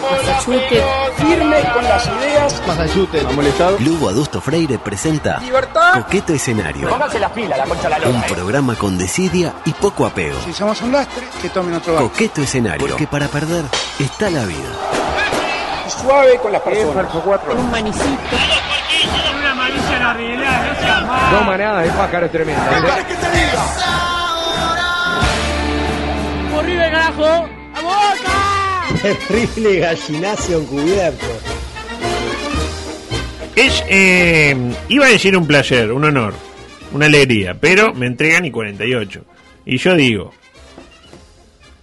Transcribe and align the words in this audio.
Masachute. 0.00 0.82
Firme 1.16 1.56
con 1.74 1.84
las 1.84 2.06
ideas. 2.06 2.62
¿Ha 3.26 3.32
molestado? 3.32 3.76
Lugo 3.80 4.08
Adusto 4.08 4.40
Freire 4.40 4.78
presenta 4.78 5.38
Libertad. 5.40 6.02
Coqueto 6.02 6.32
Escenario. 6.32 6.88
Pónganse 6.88 7.18
las 7.18 7.30
pilas, 7.32 7.58
la 7.58 7.64
concha 7.64 7.88
la 7.88 7.96
Un. 8.08 8.16
¿eh? 8.16 8.24
programa 8.28 8.74
con 8.76 8.98
desidia 8.98 9.54
y 9.64 9.72
poco 9.72 10.06
apego. 10.06 10.38
Si 10.44 10.52
somos 10.52 10.80
un 10.82 10.92
lastre, 10.92 11.26
que 11.40 11.48
tomen 11.50 11.74
otro. 11.74 11.96
Coqueto 11.96 12.42
Escenario. 12.42 12.86
Porque 12.86 13.06
para 13.06 13.28
perder 13.28 13.64
está 13.98 14.30
la 14.30 14.44
vida. 14.44 14.68
Suave 15.88 16.38
con 16.38 16.52
las 16.52 16.62
personas. 16.62 17.06
Un 17.56 17.70
manicito. 17.70 18.04
No 21.32 21.42
manada 21.44 21.80
de 21.80 21.90
pájaro 21.90 22.26
es 22.26 22.32
tremenda. 22.32 22.62
¡Horrible, 22.70 23.04
Terrible 29.02 29.78
gallinazo 29.78 30.60
encubierto. 30.60 31.26
Es, 33.56 33.82
eh, 33.88 34.54
iba 34.88 35.06
a 35.06 35.08
decir 35.08 35.36
un 35.36 35.46
placer, 35.46 35.90
un 35.92 36.04
honor, 36.04 36.34
una 36.92 37.06
alegría, 37.06 37.56
pero 37.58 37.94
me 37.94 38.06
entregan 38.06 38.44
y 38.44 38.50
48. 38.50 39.24
Y 39.66 39.78
yo 39.78 39.94
digo, 39.94 40.32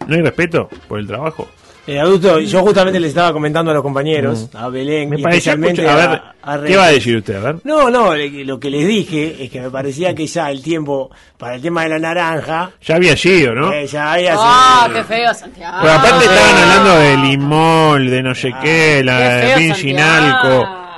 ¿no 0.08 0.16
hay 0.16 0.22
respeto 0.22 0.70
por 0.88 1.00
el 1.00 1.08
trabajo? 1.08 1.48
Eh, 1.88 2.00
adulto, 2.00 2.40
yo 2.42 2.62
justamente 2.62 3.00
les 3.00 3.10
estaba 3.10 3.32
comentando 3.32 3.72
a 3.72 3.74
los 3.74 3.82
compañeros, 3.82 4.50
a 4.54 4.68
Belén, 4.68 5.08
Mm. 5.08 5.12
Me 5.12 5.18
y 5.18 5.22
especialmente 5.22 5.88
a 5.88 5.96
ver, 5.96 6.22
a 6.42 6.62
¿qué 6.64 6.76
va 6.76 6.86
a 6.88 6.92
decir 6.92 7.16
usted? 7.16 7.36
A 7.38 7.40
ver. 7.40 7.56
No, 7.64 7.90
no, 7.90 8.14
le- 8.14 8.44
lo 8.44 8.60
que 8.60 8.70
les 8.70 8.86
dije 8.86 9.38
es 9.42 9.50
que 9.50 9.62
me 9.62 9.70
parecía 9.70 10.14
que 10.14 10.28
ya 10.28 10.52
el 10.52 10.62
tiempo 10.62 11.10
para 11.38 11.56
el 11.56 11.62
tema 11.62 11.84
de 11.84 11.90
la 11.90 12.00
naranja, 12.00 12.72
Ya 12.86 12.96
había 12.96 13.16
sido, 13.16 13.56
¿no? 13.56 13.72
eh, 13.72 13.88
ya 13.88 14.12
había 14.14 14.36
¡Ah, 14.38 14.84
sido- 14.88 14.98
qué 14.98 15.04
feo, 15.06 15.34
Santiago! 15.34 15.78
Pero 15.82 15.94
aparte 15.94 16.26
Ah, 16.28 16.34
estaban 16.34 16.58
hablando 16.70 17.00
de 17.00 17.18
limón, 17.30 18.10
de 18.10 18.22
no 18.24 18.36
sé 18.36 18.52
qué, 18.62 19.02
la 19.06 19.18
Qué 19.18 19.56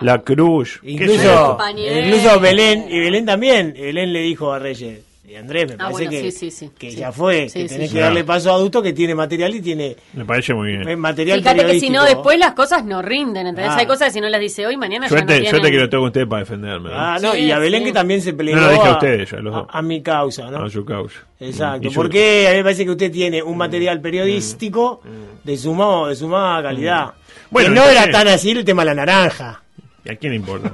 la 0.01 0.17
cruz. 0.19 0.79
¿Qué 0.81 0.87
es 0.87 0.93
Incluso, 0.93 1.57
incluso 1.77 2.39
Belén, 2.39 2.85
y 2.89 2.99
Belén 2.99 3.25
también, 3.25 3.73
Belén 3.79 4.11
le 4.13 4.21
dijo 4.21 4.51
a 4.51 4.57
Reyes, 4.57 5.01
Andrés, 5.37 5.67
me 5.67 5.73
Ah, 5.75 5.77
parece 5.77 5.91
bueno, 5.93 6.09
que, 6.11 6.21
sí, 6.23 6.31
sí, 6.31 6.51
sí, 6.51 6.71
que 6.77 6.91
sí. 6.91 6.97
ya 6.97 7.11
fue, 7.11 7.49
Sí, 7.49 7.61
que 7.63 7.67
tenés 7.69 7.89
sí. 7.89 7.95
que 7.95 8.01
darle 8.01 8.23
paso 8.23 8.51
a 8.51 8.55
adulto 8.55 8.81
que 8.81 8.93
tiene 8.93 9.13
material 9.15 9.53
y 9.55 9.61
tiene 9.61 9.95
Me 10.13 10.25
parece 10.25 10.53
muy 10.53 10.69
bien. 10.69 10.87
eh, 10.89 10.95
material 10.95 11.39
Fíjate 11.39 11.65
que 11.65 11.79
si 11.79 11.89
no, 11.89 12.03
después 12.03 12.37
las 12.39 12.53
cosas 12.53 12.83
no 12.85 13.01
rinden, 13.01 13.47
¿entendés? 13.47 13.73
Ah. 13.73 13.79
Hay 13.79 13.85
cosas 13.85 14.07
que 14.07 14.13
si 14.13 14.21
no 14.21 14.29
las 14.29 14.41
dice 14.41 14.65
hoy, 14.67 14.77
mañana 14.77 15.05
ya 15.05 15.09
Suerte, 15.09 15.25
no 15.25 15.33
tienen... 15.33 15.49
suerte 15.51 15.71
que 15.71 15.77
lo 15.77 15.89
tengo 15.89 16.03
a 16.05 16.07
usted 16.07 16.27
para 16.27 16.39
defenderme. 16.41 16.89
¿no? 16.89 16.95
Ah, 16.97 17.17
no, 17.21 17.31
Sí, 17.33 17.39
y 17.41 17.51
a 17.51 17.59
Belén 17.59 17.81
sí. 17.81 17.85
que 17.87 17.93
también 17.93 18.21
se 18.21 18.33
peleó 18.33 18.55
No, 18.55 18.61
lo 18.63 18.69
dije 18.71 18.83
a 18.83 18.89
a, 18.89 18.93
ustedes 18.93 19.29
ya, 19.31 19.37
los 19.37 19.53
dos. 19.53 19.67
a- 19.69 19.77
a 19.77 19.81
mi 19.81 20.01
causa, 20.01 20.49
¿no? 20.49 20.63
A 20.65 20.69
su 20.69 20.83
causa. 20.85 21.19
Exacto, 21.39 21.87
Y 21.87 21.91
porque 21.91 22.47
a 22.47 22.51
mí 22.51 22.57
me 22.57 22.63
parece 22.63 22.83
que 22.85 22.91
usted 22.91 23.11
tiene 23.11 23.41
un 23.43 23.55
material 23.57 24.01
periodístico 24.01 25.01
de 25.43 25.57
suma, 25.57 26.07
de 26.09 26.15
sumada 26.15 26.63
calidad. 26.63 27.13
Bueno, 27.51 27.69
que 27.69 27.75
no 27.75 27.85
era 27.85 28.09
tan 28.11 28.27
así 28.27 28.51
el 28.51 28.65
tema 28.65 28.81
de 28.83 28.87
la 28.87 28.95
naranja. 28.95 29.63
¿Y 30.05 30.11
a 30.11 30.15
quién 30.15 30.31
le 30.31 30.37
importa? 30.37 30.71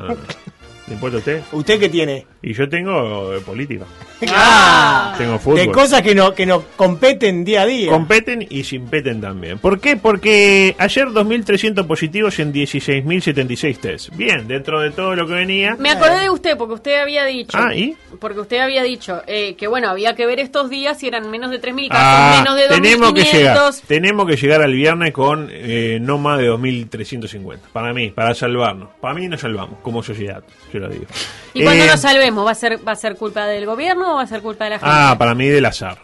¿Le 0.87 0.93
importa 0.93 1.15
a 1.17 1.19
usted? 1.19 1.41
¿Usted 1.51 1.79
qué 1.79 1.89
tiene? 1.89 2.25
Y 2.43 2.53
yo 2.53 2.69
tengo 2.69 3.33
eh, 3.33 3.39
política. 3.41 3.85
Ah, 4.29 5.13
Tengo 5.17 5.37
fútbol. 5.37 5.57
de 5.59 5.71
cosas 5.71 6.01
que 6.01 6.15
no 6.15 6.33
que 6.33 6.45
nos 6.45 6.63
competen 6.77 7.43
día 7.43 7.63
a 7.63 7.65
día. 7.65 7.91
Competen 7.91 8.47
y 8.49 8.63
sin 8.63 8.85
peten 8.87 9.19
también. 9.19 9.59
¿Por 9.59 9.79
qué? 9.81 9.97
Porque 9.97 10.73
ayer 10.79 11.07
2.300 11.07 11.85
positivos 11.85 12.39
en 12.39 12.53
16.076 12.53 13.77
test. 13.79 14.09
Bien, 14.15 14.47
dentro 14.47 14.79
de 14.79 14.91
todo 14.91 15.15
lo 15.15 15.27
que 15.27 15.33
venía. 15.33 15.75
Me 15.77 15.89
acordé 15.91 16.21
de 16.21 16.29
usted, 16.29 16.57
porque 16.57 16.75
usted 16.75 17.01
había 17.01 17.25
dicho... 17.25 17.57
Ah, 17.59 17.75
¿y? 17.75 17.97
Porque 18.19 18.39
usted 18.39 18.59
había 18.59 18.83
dicho 18.83 19.21
eh, 19.27 19.55
que, 19.55 19.67
bueno, 19.67 19.89
había 19.89 20.15
que 20.15 20.25
ver 20.25 20.39
estos 20.39 20.69
días 20.69 20.97
si 20.97 21.07
eran 21.07 21.29
menos 21.29 21.51
de 21.51 21.61
3.000 21.61 21.89
casos, 21.89 22.03
Ah, 22.05 22.41
menos 22.41 22.55
de 22.55 22.69
2.500... 22.69 22.81
tenemos 22.81 23.13
que 23.13 23.23
llegar. 23.37 23.73
Tenemos 23.87 24.27
que 24.27 24.35
llegar 24.37 24.61
al 24.61 24.73
viernes 24.73 25.11
con 25.13 25.49
eh, 25.51 25.99
no 26.01 26.17
más 26.17 26.39
de 26.39 26.49
2.350. 26.51 27.57
Para 27.73 27.93
mí, 27.93 28.11
para 28.11 28.33
salvarnos. 28.33 28.89
Para 29.01 29.13
mí 29.13 29.27
nos 29.27 29.41
salvamos 29.41 29.79
como 29.81 30.01
sociedad, 30.01 30.41
yo 30.75 30.79
lo 30.81 30.89
digo. 30.89 31.05
Y 31.53 31.63
cuando 31.63 31.83
Eh, 31.83 31.87
nos 31.87 32.01
salvemos, 32.01 32.45
¿va 32.45 32.51
a 32.51 32.55
ser 32.55 32.87
va 32.87 32.91
a 32.93 32.95
ser 32.95 33.15
culpa 33.15 33.45
del 33.47 33.65
gobierno 33.65 34.13
o 34.13 34.15
va 34.15 34.21
a 34.23 34.27
ser 34.27 34.41
culpa 34.41 34.65
de 34.65 34.69
la 34.71 34.79
gente? 34.79 34.91
Ah, 34.93 35.15
para 35.17 35.33
mí 35.35 35.47
del 35.47 35.65
azar. 35.65 35.97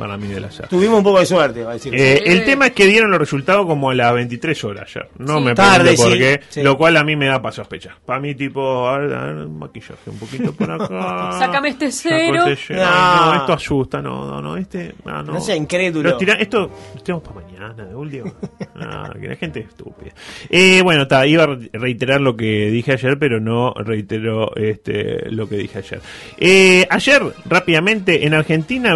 Para 0.00 0.16
mí 0.16 0.26
del 0.28 0.44
azar. 0.44 0.68
Tuvimos 0.68 0.98
un 0.98 1.04
poco 1.04 1.20
de 1.20 1.26
suerte, 1.26 1.62
va 1.62 1.70
a 1.70 1.74
decir. 1.74 1.94
Eh, 1.94 2.22
el 2.26 2.44
tema 2.44 2.66
es 2.66 2.72
que 2.72 2.86
dieron 2.86 3.10
los 3.10 3.20
resultados 3.20 3.66
como 3.66 3.90
a 3.90 3.94
las 3.94 4.12
23 4.14 4.64
horas 4.64 4.84
ayer. 4.96 5.08
No 5.18 5.38
Sí. 5.38 5.44
me 5.44 5.54
Tarde, 5.54 5.84
pregunto 5.90 6.02
por 6.10 6.18
qué, 6.18 6.40
sí. 6.48 6.62
lo 6.62 6.76
cual 6.76 6.96
a 6.96 7.04
mí 7.04 7.14
me 7.16 7.26
da 7.26 7.40
para 7.40 7.52
sospechar. 7.52 7.94
Para 8.04 8.18
mí, 8.20 8.34
tipo, 8.34 8.88
a 8.88 8.98
ver, 8.98 9.14
a 9.14 9.24
ver, 9.26 9.46
maquillaje 9.48 9.94
un 10.10 10.18
poquito 10.18 10.52
por 10.52 10.70
acá. 10.70 11.32
Sácame 11.38 11.68
este 11.68 11.92
Saco 11.92 12.14
cero. 12.16 12.46
este. 12.46 12.74
No. 12.74 12.82
Ay, 12.84 13.20
no, 13.26 13.34
esto 13.36 13.52
asusta, 13.52 14.02
no, 14.02 14.26
no, 14.26 14.40
no, 14.42 14.56
este, 14.56 14.94
ah, 15.06 15.22
no. 15.24 15.34
No 15.34 15.40
sea 15.40 15.54
incrédulo. 15.54 16.16
Tira- 16.16 16.34
esto 16.40 16.70
lo 16.94 17.02
tenemos 17.02 17.22
para 17.28 17.40
mañana, 17.46 17.74
de 17.84 17.94
último. 17.94 18.32
Ah, 18.82 19.12
que 19.20 19.28
la 19.28 19.36
gente 19.36 19.60
es 19.60 19.68
estúpida. 19.68 20.12
Eh, 20.48 20.80
bueno, 20.82 21.06
ta, 21.06 21.26
iba 21.26 21.42
a 21.42 21.46
re- 21.48 21.68
reiterar 21.74 22.18
lo 22.22 22.34
que 22.34 22.70
dije 22.70 22.92
ayer, 22.92 23.18
pero 23.18 23.38
no 23.38 23.74
reitero 23.74 24.56
este, 24.56 25.30
lo 25.30 25.46
que 25.50 25.56
dije 25.56 25.78
ayer. 25.80 26.00
Eh, 26.38 26.86
ayer, 26.88 27.22
rápidamente, 27.44 28.24
en 28.26 28.32
Argentina, 28.32 28.94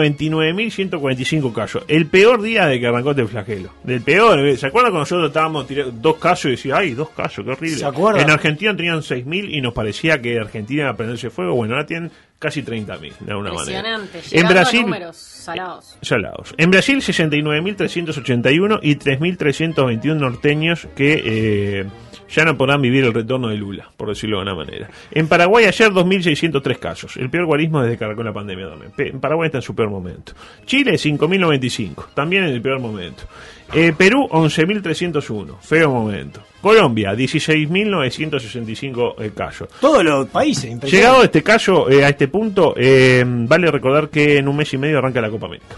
29.145 1.00 1.52
casos. 1.52 1.84
El 1.88 2.06
peor 2.06 2.42
día 2.42 2.66
de 2.66 2.80
que 2.80 2.86
arrancó 2.86 3.10
este 3.10 3.26
flagelo. 3.26 3.70
Del 3.82 4.02
peor. 4.02 4.38
eh, 4.40 4.56
¿Se 4.56 4.66
acuerdan 4.66 4.92
cuando 4.92 5.00
nosotros 5.00 5.28
estábamos 5.28 5.66
tirando 5.66 5.92
dos 5.92 6.16
casos 6.16 6.46
y 6.46 6.50
decía, 6.50 6.76
ay, 6.76 6.94
dos 6.94 7.10
casos, 7.10 7.44
qué 7.44 7.50
horrible? 7.50 7.78
¿Se 7.78 7.84
acuerdan? 7.86 8.22
En 8.22 8.30
Argentina 8.30 8.76
tenían 8.76 8.98
6.000 9.00 9.48
y 9.50 9.60
nos 9.60 9.72
parecía 9.74 10.20
que 10.20 10.38
Argentina 10.38 10.82
iba 10.82 10.90
a 10.90 10.96
prenderse 10.96 11.30
fuego. 11.30 11.54
Bueno, 11.54 11.74
ahora 11.74 11.86
tienen 11.86 12.10
casi 12.38 12.62
30.000, 12.62 13.18
de 13.20 13.30
alguna 13.30 13.52
manera. 13.52 13.78
Impresionante. 13.98 14.20
En 14.32 14.46
a 14.46 14.48
Brasil, 14.50 14.82
números 14.82 15.16
salados. 15.16 15.96
Salados. 16.02 16.54
En 16.58 16.70
Brasil 16.70 16.98
69.381 17.00 18.80
y 18.82 18.96
3.321 18.96 20.16
norteños 20.16 20.88
que 20.94 21.22
eh, 21.24 21.86
ya 22.28 22.44
no 22.44 22.56
podrán 22.56 22.82
vivir 22.82 23.04
el 23.04 23.14
retorno 23.14 23.48
de 23.48 23.56
Lula, 23.56 23.90
por 23.96 24.08
decirlo 24.08 24.38
de 24.38 24.42
una 24.42 24.54
manera. 24.54 24.88
En 25.10 25.28
Paraguay 25.28 25.66
ayer 25.66 25.90
2.603 25.90 26.78
casos, 26.78 27.16
el 27.16 27.30
peor 27.30 27.46
guarismo 27.46 27.82
desde 27.82 27.98
que 27.98 28.04
arrancó 28.04 28.22
la 28.22 28.32
pandemia 28.32 28.68
también. 28.68 28.92
En 28.96 29.18
Paraguay 29.20 29.46
está 29.46 29.58
en 29.58 29.62
su 29.62 29.74
peor 29.74 29.90
momento. 29.90 30.34
Chile 30.66 30.92
5.095, 30.92 32.06
también 32.14 32.44
en 32.44 32.50
el 32.50 32.62
peor 32.62 32.78
momento. 32.80 33.24
Eh, 33.72 33.94
Perú 33.96 34.28
11.301, 34.30 35.58
feo 35.60 35.90
momento. 35.90 36.42
Colombia 36.60 37.14
16.965 37.14 39.14
eh, 39.18 39.30
casos. 39.34 39.68
Todos 39.80 40.04
los 40.04 40.28
países. 40.28 40.78
Llegado 40.82 41.22
a 41.22 41.24
este 41.24 41.42
caso, 41.42 41.90
eh, 41.90 42.04
a 42.04 42.08
este 42.08 42.28
punto, 42.28 42.74
eh, 42.76 43.24
vale 43.26 43.68
recordar 43.70 44.08
que 44.08 44.38
en 44.38 44.48
un 44.48 44.56
mes 44.56 44.72
y 44.72 44.78
medio 44.78 44.98
arranca 44.98 45.20
la 45.20 45.30
Copa 45.30 45.46
América. 45.46 45.76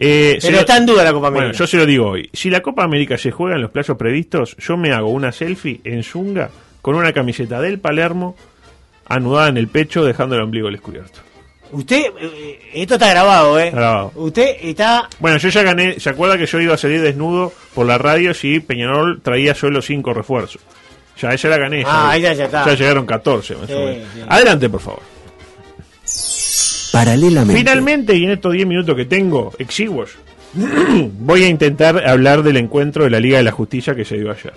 Eh, 0.00 0.38
Pero 0.40 0.52
lo- 0.54 0.60
está 0.60 0.76
en 0.76 0.86
duda 0.86 1.04
la 1.04 1.12
Copa 1.12 1.28
América. 1.28 1.46
Bueno, 1.48 1.58
yo 1.58 1.66
se 1.66 1.76
lo 1.76 1.86
digo 1.86 2.08
hoy. 2.10 2.30
Si 2.32 2.50
la 2.50 2.60
Copa 2.60 2.84
América 2.84 3.18
se 3.18 3.30
juega 3.30 3.56
en 3.56 3.62
los 3.62 3.70
plazos 3.70 3.96
previstos, 3.96 4.56
yo 4.58 4.76
me 4.76 4.92
hago 4.92 5.08
una 5.08 5.32
selfie 5.32 5.80
en 5.84 6.02
Zunga 6.04 6.50
con 6.82 6.94
una 6.94 7.12
camiseta 7.12 7.60
del 7.60 7.80
Palermo 7.80 8.36
anudada 9.06 9.48
en 9.48 9.56
el 9.56 9.68
pecho, 9.68 10.04
dejando 10.04 10.36
el 10.36 10.42
ombligo 10.42 10.70
descubierto. 10.70 11.20
Usted, 11.70 12.06
eh, 12.20 12.58
esto 12.74 12.94
está 12.94 13.10
grabado, 13.10 13.58
¿eh? 13.60 13.70
Grabado. 13.70 14.12
Usted 14.14 14.56
está... 14.62 15.08
Bueno, 15.18 15.36
yo 15.38 15.48
ya 15.50 15.62
gané. 15.62 16.00
¿Se 16.00 16.08
acuerda 16.08 16.38
que 16.38 16.46
yo 16.46 16.60
iba 16.60 16.74
a 16.74 16.78
salir 16.78 17.02
desnudo 17.02 17.52
por 17.74 17.84
la 17.86 17.98
radio 17.98 18.32
si 18.32 18.60
Peñarol 18.60 19.20
traía 19.20 19.54
solo 19.54 19.82
cinco 19.82 20.14
refuerzos? 20.14 20.62
Ya, 21.20 21.30
esa 21.34 21.48
la 21.48 21.58
gané. 21.58 21.82
Ah, 21.86 22.16
ya, 22.16 22.30
esa 22.32 22.38
ya 22.38 22.44
está. 22.44 22.64
Ya 22.66 22.74
llegaron 22.74 23.04
14, 23.04 23.56
más 23.56 23.66
Sí, 23.66 23.72
o 23.74 23.80
menos. 23.84 24.08
sí. 24.14 24.20
Adelante, 24.28 24.68
por 24.70 24.80
favor. 24.80 25.02
Paralelamente. 26.92 27.58
Finalmente, 27.58 28.16
y 28.16 28.24
en 28.24 28.30
estos 28.30 28.52
10 28.52 28.66
minutos 28.66 28.96
que 28.96 29.04
tengo, 29.04 29.52
exiguos, 29.58 30.10
voy 30.54 31.44
a 31.44 31.48
intentar 31.48 32.06
hablar 32.08 32.42
del 32.42 32.56
encuentro 32.56 33.04
de 33.04 33.10
la 33.10 33.20
Liga 33.20 33.38
de 33.38 33.44
la 33.44 33.52
Justicia 33.52 33.94
que 33.94 34.04
se 34.04 34.16
dio 34.16 34.30
ayer. 34.30 34.52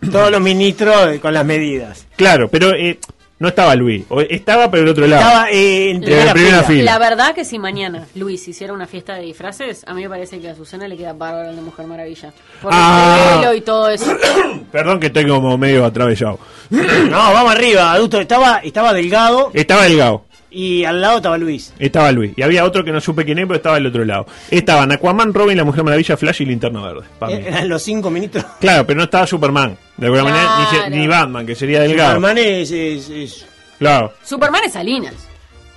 Todos 0.12 0.30
los 0.30 0.40
ministros 0.40 1.14
eh, 1.14 1.20
con 1.20 1.32
las 1.34 1.44
medidas. 1.44 2.06
Claro, 2.16 2.48
pero 2.48 2.70
eh, 2.74 2.98
No 3.38 3.48
estaba 3.48 3.74
Luis. 3.74 4.04
O- 4.08 4.20
Estaba, 4.20 4.70
pero 4.70 4.82
del 4.84 4.90
otro 4.92 5.06
lado. 5.06 5.22
Estaba 5.22 5.50
eh, 5.50 5.90
en 5.90 5.96
En 5.96 6.02
primera, 6.02 6.32
primera 6.32 6.62
fila. 6.62 6.78
fila. 6.80 6.92
La 6.92 6.98
verdad 6.98 7.34
que 7.34 7.44
si 7.44 7.58
mañana 7.58 8.06
Luis 8.14 8.46
hiciera 8.48 8.72
una 8.72 8.86
fiesta 8.86 9.14
de 9.14 9.22
disfraces, 9.22 9.84
a 9.86 9.92
mí 9.94 10.02
me 10.02 10.08
parece 10.08 10.40
que 10.40 10.48
a 10.48 10.54
Susana 10.54 10.88
le 10.88 10.96
queda 10.96 11.12
bárbaro 11.12 11.50
el 11.50 11.56
de 11.56 11.62
Mujer 11.62 11.86
Maravilla. 11.86 12.32
Por 12.62 12.70
Ah. 12.74 13.32
el 13.34 13.40
pelo 13.40 13.54
y 13.54 13.60
todo 13.60 13.90
eso. 13.90 14.10
Perdón 14.72 15.00
que 15.00 15.08
estoy 15.08 15.26
como 15.26 15.56
medio 15.58 15.84
atravesado. 15.84 16.38
No, 16.70 17.10
vamos 17.32 17.52
arriba, 17.52 17.92
adulto. 17.92 18.20
Estaba, 18.20 18.58
estaba 18.64 18.92
delgado 18.94 19.50
Estaba 19.54 19.82
Delgado. 19.84 20.24
Y 20.50 20.84
al 20.84 21.00
lado 21.00 21.16
estaba 21.18 21.36
Luis. 21.38 21.72
Estaba 21.78 22.12
Luis. 22.12 22.32
Y 22.36 22.42
había 22.42 22.64
otro 22.64 22.84
que 22.84 22.92
no 22.92 23.00
supe 23.00 23.24
quién 23.24 23.38
es, 23.38 23.46
pero 23.46 23.56
estaba 23.56 23.74
del 23.76 23.86
otro 23.86 24.04
lado. 24.04 24.26
Estaban 24.50 24.90
Aquaman, 24.92 25.32
Robin, 25.34 25.56
la 25.56 25.64
Mujer 25.64 25.84
Maravilla, 25.84 26.16
Flash 26.16 26.42
y 26.42 26.46
Linterna 26.46 26.80
Verde. 26.82 27.06
Eran 27.46 27.68
los 27.68 27.82
cinco 27.82 28.10
ministros. 28.10 28.44
Claro, 28.60 28.86
pero 28.86 28.96
no 28.98 29.04
estaba 29.04 29.26
Superman. 29.26 29.76
De 29.96 30.06
alguna 30.06 30.24
Claro. 30.24 30.38
manera, 30.48 30.88
ni, 30.90 31.06
Batman, 31.06 31.46
que 31.46 31.54
sería 31.54 31.80
Delgado. 31.80 32.10
Superman 32.16 32.38
es, 32.38 32.70
es- 32.70 33.08
es- 33.10 33.46
Claro. 33.78 34.12
Superman 34.22 34.62
es 34.64 34.72
Salinas. 34.72 35.14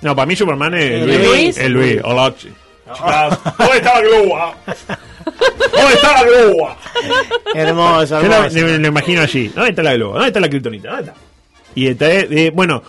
No, 0.02 0.16
para 0.16 0.26
mí 0.26 0.34
Superman 0.36 0.74
es 0.74 0.90
¿El 1.02 1.06
Luis. 1.06 1.26
Luis? 1.28 1.58
Es 1.58 1.70
Luis. 1.70 2.00
Hola, 2.04 2.34
chicas. 2.36 2.56
¿Dónde 3.58 3.76
está 3.76 3.94
la 3.94 4.00
grúa? 4.00 4.54
¿Dónde 5.72 5.94
está 5.94 6.12
la 6.12 6.24
grúa? 6.24 6.76
hermoso, 7.54 8.20
Yo 8.22 8.28
lo, 8.28 8.34
hermoso. 8.36 8.54
me- 8.66 8.78
lo 8.78 8.88
imagino 8.88 9.20
allí. 9.22 9.48
¿Dónde 9.48 9.70
está 9.70 9.82
la 9.82 9.94
globa? 9.94 10.14
¿Dónde 10.14 10.28
está 10.28 10.40
la 10.40 10.48
kriptonita? 10.48 10.88
¿Dónde 10.90 11.02
está? 11.10 11.14
Y 11.74 11.86
está, 11.86 12.10
eh, 12.10 12.50
bueno, 12.52 12.82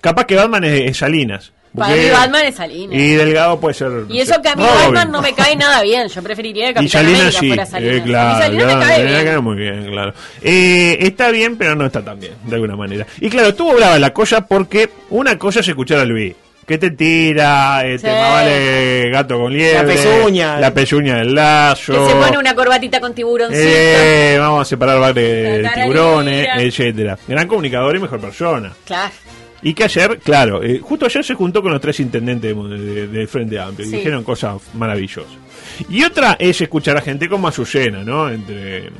capaz 0.00 0.24
que 0.26 0.36
Batman 0.36 0.64
es, 0.64 0.90
es 0.90 0.96
Salinas. 0.96 1.52
Para 1.76 1.94
mí 1.94 2.10
Batman 2.10 2.46
es 2.46 2.56
Salinas. 2.56 2.96
Y 2.98 3.12
Delgado 3.14 3.60
puede 3.60 3.74
ser. 3.74 3.92
Y 4.08 4.18
eso 4.20 4.42
que 4.42 4.48
a 4.48 4.56
mí 4.56 4.64
Robin. 4.64 4.86
Batman 4.86 5.12
no 5.12 5.22
me 5.22 5.32
cae 5.34 5.54
nada 5.54 5.82
bien. 5.82 6.08
Yo 6.08 6.20
preferiría 6.20 6.66
que 6.74 6.82
Y 6.84 6.88
Capitán 6.88 6.90
Salinas 7.04 7.20
América 7.20 7.40
sí, 7.40 7.46
fuera 7.48 7.66
Salinas. 7.66 7.94
eh, 7.96 8.02
claro, 8.02 8.38
y 8.38 8.42
Salinas 8.42 8.64
claro, 8.64 8.78
me 8.80 8.84
cae 8.86 8.96
Salinas 8.96 9.22
bien. 9.22 9.32
cae 9.32 9.40
muy 9.40 9.56
bien, 9.56 9.86
claro. 9.92 10.14
Eh, 10.42 10.98
está 11.00 11.30
bien, 11.30 11.56
pero 11.56 11.76
no 11.76 11.86
está 11.86 12.02
tan 12.04 12.18
bien, 12.18 12.32
de 12.44 12.54
alguna 12.56 12.74
manera. 12.74 13.06
Y 13.20 13.30
claro, 13.30 13.48
estuvo 13.50 13.72
brava 13.74 14.00
la 14.00 14.12
cosa 14.12 14.44
porque 14.44 14.90
una 15.10 15.38
cosa 15.38 15.60
es 15.60 15.68
escuchar 15.68 16.00
a 16.00 16.04
Luis. 16.04 16.34
Que 16.66 16.76
te 16.78 16.90
tira, 16.92 17.82
eh, 17.84 17.98
Sí. 17.98 18.04
te 18.04 18.10
vale 18.12 19.10
gato 19.10 19.38
con 19.38 19.52
liebre. 19.52 19.94
pezuña. 19.94 20.58
La 20.60 20.72
pezuña 20.74 21.16
del 21.18 21.34
lazo. 21.34 21.92
Que 21.92 22.10
se 22.10 22.16
pone 22.16 22.38
una 22.38 22.54
corbatita 22.54 23.00
con 23.00 23.14
tiburoncito. 23.14 23.60
Eh, 23.64 24.36
vamos 24.40 24.62
a 24.62 24.64
separar 24.64 24.98
varios 24.98 25.14
de 25.14 25.62
La 25.62 25.74
tiburones, 25.74 26.48
etcétera. 26.58 27.16
Gran 27.28 27.46
comunicador 27.46 27.94
y 27.96 28.00
mejor 28.00 28.20
persona. 28.20 28.72
Claro. 28.84 29.12
Y 29.62 29.74
que 29.74 29.84
ayer, 29.84 30.18
claro, 30.20 30.62
eh, 30.62 30.80
justo 30.82 31.04
ayer 31.06 31.22
se 31.24 31.34
juntó 31.34 31.60
con 31.62 31.70
los 31.72 31.80
tres 31.80 32.00
intendentes 32.00 32.54
de- 32.56 32.78
de- 32.78 33.06
del 33.08 33.28
Frente 33.28 33.58
Amplio 33.58 33.86
y 33.86 33.90
Sí. 33.90 33.96
dijeron 33.96 34.24
cosas 34.24 34.56
maravillosas. 34.74 35.32
Y 35.88 36.02
otra 36.02 36.36
es 36.38 36.60
escuchar 36.60 36.96
a 36.96 37.00
gente 37.02 37.28
como 37.28 37.46
Azucena, 37.48 38.02
¿no? 38.02 38.28
Entre, 38.30 38.90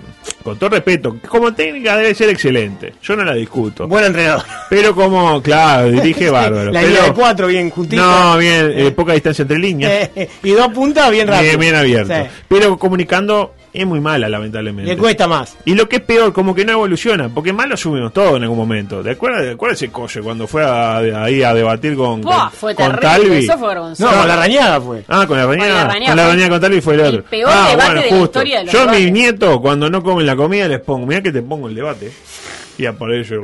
con 0.42 0.58
todo 0.58 0.70
respeto, 0.70 1.16
como 1.28 1.52
técnica 1.54 1.96
debe 1.96 2.14
ser 2.14 2.28
excelente, 2.28 2.92
yo 3.02 3.16
no 3.16 3.24
la 3.24 3.34
discuto. 3.34 3.88
Buen 3.88 4.04
entrenador. 4.04 4.44
Pero 4.68 4.94
como, 4.94 5.42
claro, 5.42 5.90
dirige 5.90 6.28
bárbaro. 6.30 6.70
La 6.70 6.80
pero- 6.80 6.88
línea 6.92 7.04
de 7.06 7.12
cuatro 7.14 7.46
bien 7.46 7.70
juntita. 7.70 8.02
No, 8.02 8.36
bien, 8.38 8.72
eh, 8.74 8.90
poca 8.90 9.14
distancia 9.14 9.42
entre 9.42 9.58
líneas. 9.58 10.10
Eh, 10.14 10.28
y 10.42 10.50
dos 10.50 10.68
puntas 10.68 11.10
bien 11.10 11.26
rápido. 11.28 11.48
Bien, 11.58 11.60
bien 11.60 11.74
abierto. 11.74 12.12
Sí. 12.14 12.30
Pero 12.48 12.78
comunicando 12.78 13.54
es 13.72 13.86
muy 13.86 14.00
mala, 14.00 14.28
lamentablemente. 14.28 14.90
Le 14.90 14.96
cuesta 14.98 15.28
más. 15.28 15.56
Y 15.64 15.74
lo 15.74 15.88
que 15.88 15.96
es 15.96 16.02
peor, 16.02 16.32
como 16.32 16.54
que 16.54 16.64
no 16.64 16.72
evoluciona, 16.72 17.28
porque 17.28 17.52
mal 17.52 17.68
lo 17.68 17.76
subimos 17.76 18.12
todo 18.12 18.36
en 18.36 18.42
algún 18.42 18.58
momento. 18.58 19.02
¿De 19.02 19.12
acuerdo? 19.12 19.42
¿De 19.42 19.52
acuerdo 19.52 19.74
ese 19.74 19.90
coche 19.90 20.20
cuando 20.20 20.46
fue 20.46 20.64
a- 20.64 20.98
ahí 20.98 21.42
a 21.42 21.54
debatir 21.54 21.94
con, 21.96 22.20
Buah, 22.22 22.50
con, 22.50 22.50
fue 22.52 22.74
con. 22.74 22.96
Talvi? 22.98 23.44
Eso 23.44 23.58
fue 23.58 23.74
No, 23.74 23.94
con 23.94 24.28
la 24.28 24.36
rañada 24.36 24.80
fue. 24.80 25.04
Ah, 25.08 25.24
con 25.26 25.36
la 25.38 25.46
rañada. 25.46 25.68
Con 25.70 25.88
la 25.88 25.92
Con 25.92 26.16
rañada 26.16 26.36
la 26.38 26.48
con 26.48 26.60
Talvi 26.60 26.80
fue 26.80 26.94
el 26.94 27.00
el 27.00 27.06
otro. 27.06 27.24
peor 27.30 27.50
ah, 27.52 27.68
debate 27.70 27.76
bueno, 27.86 28.00
de 28.02 28.10
la 28.10 28.16
justo. 28.16 28.24
historia 28.24 28.58
de 28.58 28.64
los 28.64 28.72
Yo 28.74 28.82
a 28.82 28.86
mis 28.92 29.12
nietos, 29.12 29.60
cuando 29.60 29.88
no 29.90 30.02
comen 30.02 30.26
la 30.26 30.36
comida, 30.36 30.68
les 30.68 30.80
pongo, 30.80 31.06
mira 31.06 31.22
que 31.22 31.32
te 31.32 31.42
pongo 31.42 31.68
el 31.68 31.74
debate. 31.74 32.10
Y 32.78 32.86
aparece. 32.86 33.36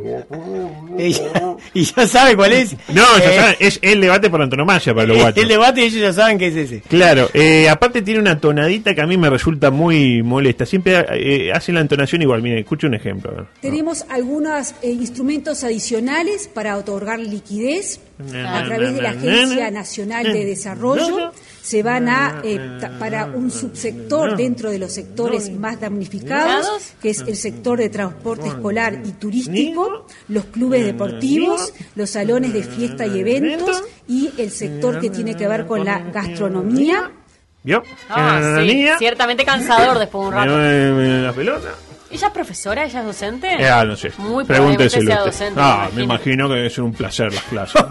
Y 1.74 1.84
ya, 1.84 2.06
sabe 2.06 2.36
cuál 2.36 2.52
es. 2.52 2.74
No, 2.88 3.02
ya 3.18 3.24
Eh, 3.32 3.36
saben, 3.36 3.56
es 3.60 3.78
el 3.82 4.00
debate 4.00 4.30
por 4.30 4.40
antonomasia 4.42 4.94
para 4.94 5.06
los 5.06 5.18
guachos. 5.20 5.42
El 5.42 5.48
debate 5.48 5.84
ellos 5.84 6.00
ya 6.00 6.12
saben 6.12 6.38
que 6.38 6.48
es 6.48 6.56
ese. 6.56 6.80
Claro, 6.82 7.28
eh, 7.34 7.68
aparte 7.68 8.02
tiene 8.02 8.20
una 8.20 8.38
tonadita 8.40 8.94
que 8.94 9.00
a 9.00 9.06
mí 9.06 9.16
me 9.16 9.28
resulta 9.30 9.70
muy 9.70 10.22
molesta. 10.22 10.64
Siempre 10.66 11.04
eh, 11.12 11.52
hacen 11.52 11.74
la 11.74 11.80
entonación 11.80 12.22
igual. 12.22 12.42
Mire, 12.42 12.60
escuche 12.60 12.86
un 12.86 12.94
ejemplo. 12.94 13.46
Tenemos 13.60 14.04
algunos 14.08 14.74
eh, 14.82 14.90
instrumentos 14.90 15.64
adicionales 15.64 16.48
para 16.52 16.76
otorgar 16.76 17.18
liquidez 17.20 18.00
a 18.18 18.64
través 18.64 18.94
de 18.94 19.02
la 19.02 19.10
Agencia 19.10 19.70
Nacional 19.70 20.24
de 20.32 20.44
Desarrollo. 20.44 21.32
Se 21.66 21.82
van 21.82 22.08
a, 22.08 22.42
eh, 22.44 22.60
ta- 22.80 22.96
para 22.96 23.24
un 23.26 23.50
subsector 23.50 24.36
dentro 24.36 24.70
de 24.70 24.78
los 24.78 24.92
sectores 24.92 25.50
más 25.52 25.80
damnificados, 25.80 26.92
que 27.02 27.10
es 27.10 27.18
el 27.22 27.34
sector 27.34 27.76
de 27.80 27.88
transporte 27.88 28.46
escolar 28.46 29.00
y 29.04 29.10
turístico, 29.12 30.06
los 30.28 30.44
clubes 30.44 30.84
deportivos, 30.84 31.72
los 31.96 32.08
salones 32.10 32.52
de 32.52 32.62
fiesta 32.62 33.04
y 33.04 33.18
eventos 33.18 33.82
y 34.06 34.30
el 34.38 34.52
sector 34.52 35.00
que 35.00 35.10
tiene 35.10 35.34
que 35.36 35.48
ver 35.48 35.66
con 35.66 35.84
la 35.84 35.98
gastronomía. 35.98 37.10
¿Vio? 37.64 37.82
Ah, 38.10 38.38
La 38.40 38.62
sí. 38.62 38.86
Ciertamente 38.98 39.44
cansador 39.44 39.98
después 39.98 40.22
de 40.22 40.28
un 40.28 40.34
me- 40.34 40.40
rato. 40.46 40.56
me- 40.56 40.92
me- 40.92 41.22
la 41.22 41.32
pelota. 41.32 41.68
¿Ella 42.08 42.28
es 42.28 42.32
profesora? 42.32 42.84
¿Ella 42.84 43.00
es 43.00 43.06
docente? 43.06 43.48
Eh, 43.60 43.68
ah, 43.68 43.84
no 43.84 43.96
sé. 43.96 44.12
Muy 44.18 44.44
Pregúnteselo 44.44 45.10
usted. 45.10 45.24
docente. 45.24 45.60
Ah, 45.60 45.88
me 45.90 45.96
me 45.96 46.04
imagino. 46.04 46.44
imagino 46.44 46.48
que 46.48 46.54
debe 46.54 46.70
ser 46.70 46.84
un 46.84 46.92
placer 46.92 47.34
las 47.34 47.42
clases. 47.42 47.82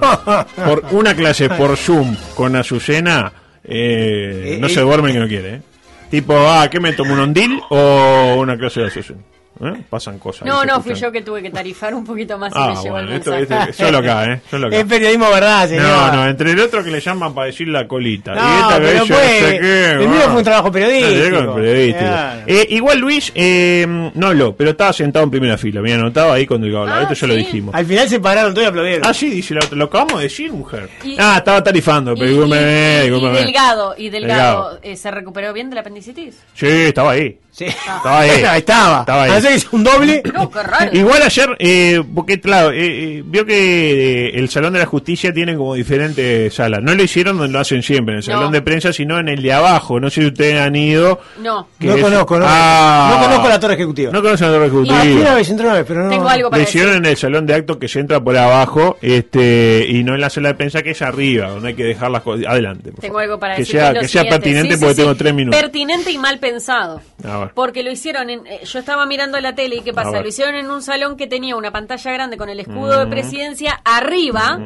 por 0.66 0.86
una 0.92 1.14
clase 1.14 1.50
por 1.50 1.76
Zoom 1.76 2.16
con 2.36 2.56
Azucena, 2.56 3.34
eh, 3.68 4.56
Eh, 4.56 4.58
no 4.60 4.68
eh. 4.68 4.70
se 4.70 4.82
duerme 4.82 5.12
que 5.12 5.20
no 5.20 5.28
quiere. 5.28 5.56
¿eh? 5.56 5.62
Tipo, 6.10 6.34
ah, 6.38 6.68
¿qué 6.70 6.80
me 6.80 6.94
tomo 6.94 7.14
un 7.14 7.20
ondil 7.20 7.60
o 7.70 8.36
una 8.40 8.58
clase 8.58 8.82
de 8.82 8.88
Azucena? 8.88 9.20
¿Eh? 9.62 9.74
Pasan 9.90 10.20
cosas. 10.20 10.46
No, 10.48 10.66
no, 10.66 10.82
fui 10.82 10.94
yo 10.96 11.12
que 11.12 11.22
tuve 11.22 11.42
que 11.42 11.50
tarifar 11.50 11.94
un 11.94 12.04
poquito 12.04 12.38
más 12.38 12.52
y 12.52 12.56
Ah, 12.58 12.68
me 12.76 12.76
llegó 12.82 12.96
bueno, 12.96 13.12
esto, 13.14 13.34
este- 13.36 13.74
solo 13.74 14.00
acá, 14.00 14.26
¿eh? 14.34 14.42
Solo 14.50 14.68
acá. 14.68 14.76
Es 14.78 14.86
periodismo 14.86 15.30
verdad, 15.32 15.70
señor. 15.70 15.84
No, 15.86 16.12
no, 16.14 16.28
entre 16.28 16.52
el 16.52 16.60
otro 16.60 16.84
que 16.84 16.92
le 16.92 17.00
llaman 17.00 17.34
para 17.34 17.48
decir 17.48 17.68
la 17.70 17.88
colita. 17.88 18.36
No, 18.36 18.42
y 18.42 18.62
esta 18.62 18.78
pero 18.78 19.00
no 19.00 19.06
sé 19.06 19.14
qué, 19.62 19.92
el 19.92 20.10
mío 20.10 20.22
fue 20.26 20.36
un 20.38 20.44
trabajo 20.44 20.72
periodístico. 20.72 21.56
Claro. 21.56 22.42
Eh, 22.48 22.68
igual 22.72 23.00
Luis 23.00 23.32
eh, 23.36 23.86
no 24.14 24.28
habló, 24.28 24.56
pero 24.56 24.72
estaba 24.72 24.92
sentado 24.94 25.24
en 25.24 25.32
primera 25.32 25.58
fila. 25.58 25.82
Me 25.82 25.94
anotado 25.94 26.32
ahí 26.34 26.46
cuando 26.46 26.68
el 26.68 26.76
hablaba. 26.76 27.00
Ah, 27.00 27.04
Esto 27.04 27.14
ya 27.14 27.28
lo 27.28 27.36
dijimos. 27.36 27.74
Al 27.76 27.86
final 27.86 28.10
se 28.10 28.20
pararon 28.20 28.54
todos 28.54 28.66
y 28.66 28.70
aplaudieron. 28.70 29.08
Ah, 29.08 29.14
sí, 29.14 29.30
dice 29.30 29.54
la 29.54 29.62
otra. 29.64 29.78
Lo 29.78 29.86
acabamos 29.86 30.18
de 30.18 30.24
decir, 30.24 30.52
mujer. 30.52 30.90
Y- 31.04 31.16
ah, 31.20 31.36
estaba 31.38 31.64
tarifando, 31.64 32.14
Y, 32.14 32.20
pero 32.20 32.32
y- 32.32 32.36
y- 32.36 32.38
y. 32.38 33.32
Delgado, 33.46 33.96
y 33.98 34.10
Delgado, 34.10 34.10
Delgado. 34.10 34.80
eh, 34.84 34.96
¿se 34.98 35.12
recuperó 35.12 35.54
bien 35.54 35.70
de 35.70 35.76
la 35.76 35.82
apendicitis? 35.82 36.36
Sí, 36.54 36.68
estaba 36.68 37.12
ahí. 37.12 37.38
Sí. 37.56 37.64
Estaba 37.66 38.20
ahí. 38.20 38.30
estaba. 38.58 39.00
Estaba 39.00 39.24
ahí. 39.24 39.32
No 39.32 39.40
ser 39.42 39.50
que 39.52 39.56
es 39.56 39.68
un 39.72 39.84
doble. 39.86 40.24
No, 40.34 40.52
qué 40.52 40.62
raro. 40.62 40.90
Igual 40.94 41.22
ayer, 41.22 41.56
eh, 41.60 42.04
porque 42.14 42.42
claro, 42.42 42.72
eh, 42.72 42.80
eh, 43.20 43.24
vio 43.26 43.46
que 43.46 44.28
eh, 44.28 44.32
el 44.36 44.50
Salón 44.50 44.74
de 44.74 44.80
la 44.80 44.86
Justicia 44.86 45.34
tiene 45.34 45.56
como 45.56 45.74
diferentes 45.74 46.54
salas. 46.54 46.82
No 46.84 46.94
lo 46.94 47.02
hicieron 47.02 47.38
donde 47.38 47.54
lo 47.54 47.60
hacen 47.60 47.82
siempre, 47.82 48.14
en 48.16 48.20
el 48.20 48.26
No. 48.28 48.34
Salón 48.34 48.52
de 48.52 48.62
Prensa, 48.62 48.92
sino 48.92 49.20
en 49.20 49.30
el 49.30 49.42
de 49.42 49.54
abajo. 49.54 50.02
No 50.02 50.10
sé 50.10 50.20
si 50.22 50.28
ustedes 50.28 50.60
han 50.60 50.76
ido. 50.76 51.22
No. 51.42 51.68
que 51.80 51.88
No 51.88 51.96
es- 51.96 52.04
conozco, 52.04 52.38
no, 52.40 52.46
Ah. 52.48 53.16
no 53.18 53.26
conozco 53.28 53.48
la 53.48 53.60
torre 53.60 53.74
ejecutiva. 53.76 54.12
No 54.12 54.22
conocen 54.22 54.48
la 54.48 54.54
Torre 54.54 54.66
Ah, 54.66 54.68
Ejecutiva. 54.68 55.22
una 55.22 55.36
vez, 55.36 55.50
entré 55.50 55.66
una 55.66 55.76
vez, 55.76 55.86
pero 55.88 56.04
no. 56.04 56.10
Tengo 56.10 56.28
algo 56.28 56.44
Lo 56.44 56.50
para 56.50 56.60
decir. 56.60 56.82
hicieron 56.82 56.98
en 56.98 57.06
el 57.06 57.16
salón 57.18 57.46
de 57.46 57.54
actos 57.54 57.78
que 57.78 57.88
se 57.88 58.00
entra 58.02 58.20
por 58.22 58.36
abajo 58.36 58.98
este 59.02 59.86
y 59.88 60.04
no 60.04 60.14
en 60.16 60.20
la 60.22 60.30
sala 60.30 60.50
de 60.50 60.56
prensa 60.56 60.82
que 60.84 60.92
es 60.92 61.02
arriba, 61.02 61.50
donde 61.50 61.70
hay 61.70 61.74
que 61.76 61.84
dejar 61.86 62.12
las 62.12 62.22
cosas. 62.22 62.46
Adelante. 62.48 62.92
por 62.92 63.00
Tengo 63.00 63.14
favor. 63.14 63.24
algo 63.24 63.40
para 63.40 63.56
que 63.56 63.62
decir. 63.62 63.80
sea, 63.80 63.94
lo 63.94 64.02
que 64.02 64.08
sea 64.10 64.24
pertinente 64.28 64.70
Sí, 64.70 64.74
sí, 64.76 64.80
porque 64.80 64.96
sí. 64.96 65.02
tengo 65.02 65.16
tres 65.16 65.34
minutos. 65.34 65.62
Pertinente 65.62 66.12
y 66.12 66.18
mal 66.18 66.38
pensado. 66.40 67.02
A 67.24 67.38
ver. 67.46 67.54
Porque 67.56 67.84
lo 67.84 67.92
hicieron 67.92 68.30
en. 68.30 68.46
eh, 68.48 68.62
yo 68.66 68.80
estaba 68.80 69.06
mirando 69.06 69.40
la 69.40 69.56
tele 69.56 69.78
y 69.78 69.82
¿qué 69.82 69.94
pasa? 69.94 70.22
Lo 70.22 70.28
hicieron 70.28 70.56
en 70.56 70.70
un 70.70 70.82
salón 70.82 71.18
que 71.18 71.28
tenía 71.28 71.56
una 71.56 71.72
pantalla 71.72 72.12
grande 72.12 72.38
con 72.38 72.50
el 72.50 72.60
escudo 72.60 72.98
Mm. 72.98 73.04
de 73.04 73.08
presidencia 73.08 73.82
arriba 73.86 74.60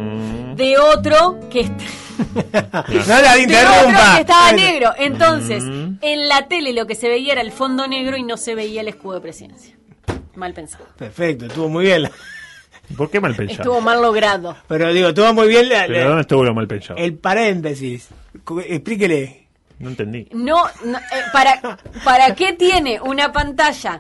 de 0.55 0.77
otro 0.77 1.39
que 1.49 1.61
está. 1.61 1.83
No 2.89 3.21
la 3.21 3.33
de 3.35 3.41
interrumpa. 3.43 3.79
otro 3.81 4.15
que 4.15 4.21
estaba 4.21 4.51
negro. 4.51 4.91
Entonces, 4.97 5.63
Mm. 5.63 5.95
en 6.01 6.27
la 6.27 6.47
tele 6.47 6.73
lo 6.73 6.85
que 6.87 6.95
se 6.95 7.07
veía 7.07 7.31
era 7.33 7.41
el 7.41 7.51
fondo 7.51 7.87
negro 7.87 8.17
y 8.17 8.23
no 8.23 8.35
se 8.37 8.55
veía 8.55 8.81
el 8.81 8.87
escudo 8.89 9.15
de 9.15 9.21
presidencia. 9.21 9.75
Mal 10.35 10.53
pensado. 10.53 10.85
Perfecto, 10.97 11.45
estuvo 11.45 11.69
muy 11.69 11.85
bien. 11.85 12.03
la- 12.03 12.11
¿Por 12.97 13.09
qué 13.11 13.19
mal 13.21 13.35
pensado? 13.35 13.61
Estuvo 13.61 13.81
mal 13.81 14.01
logrado. 14.01 14.57
Pero 14.67 14.91
digo, 14.93 15.09
estuvo 15.09 15.33
muy 15.33 15.47
bien 15.47 15.69
la- 15.69 15.85
Pero 15.87 15.99
la- 15.99 16.05
¿dónde 16.07 16.21
estuvo 16.21 16.43
lo 16.43 16.53
mal 16.53 16.67
pensado? 16.67 16.97
el 16.99 17.13
paréntesis. 17.15 18.07
Explíquele. 18.67 19.47
No 19.79 19.89
entendí. 19.89 20.27
No, 20.33 20.57
no, 20.83 20.97
eh, 20.97 21.01
para, 21.33 21.77
¿para 22.03 22.35
qué 22.35 22.53
tiene 22.53 22.99
una 23.01 23.31
pantalla 23.31 23.99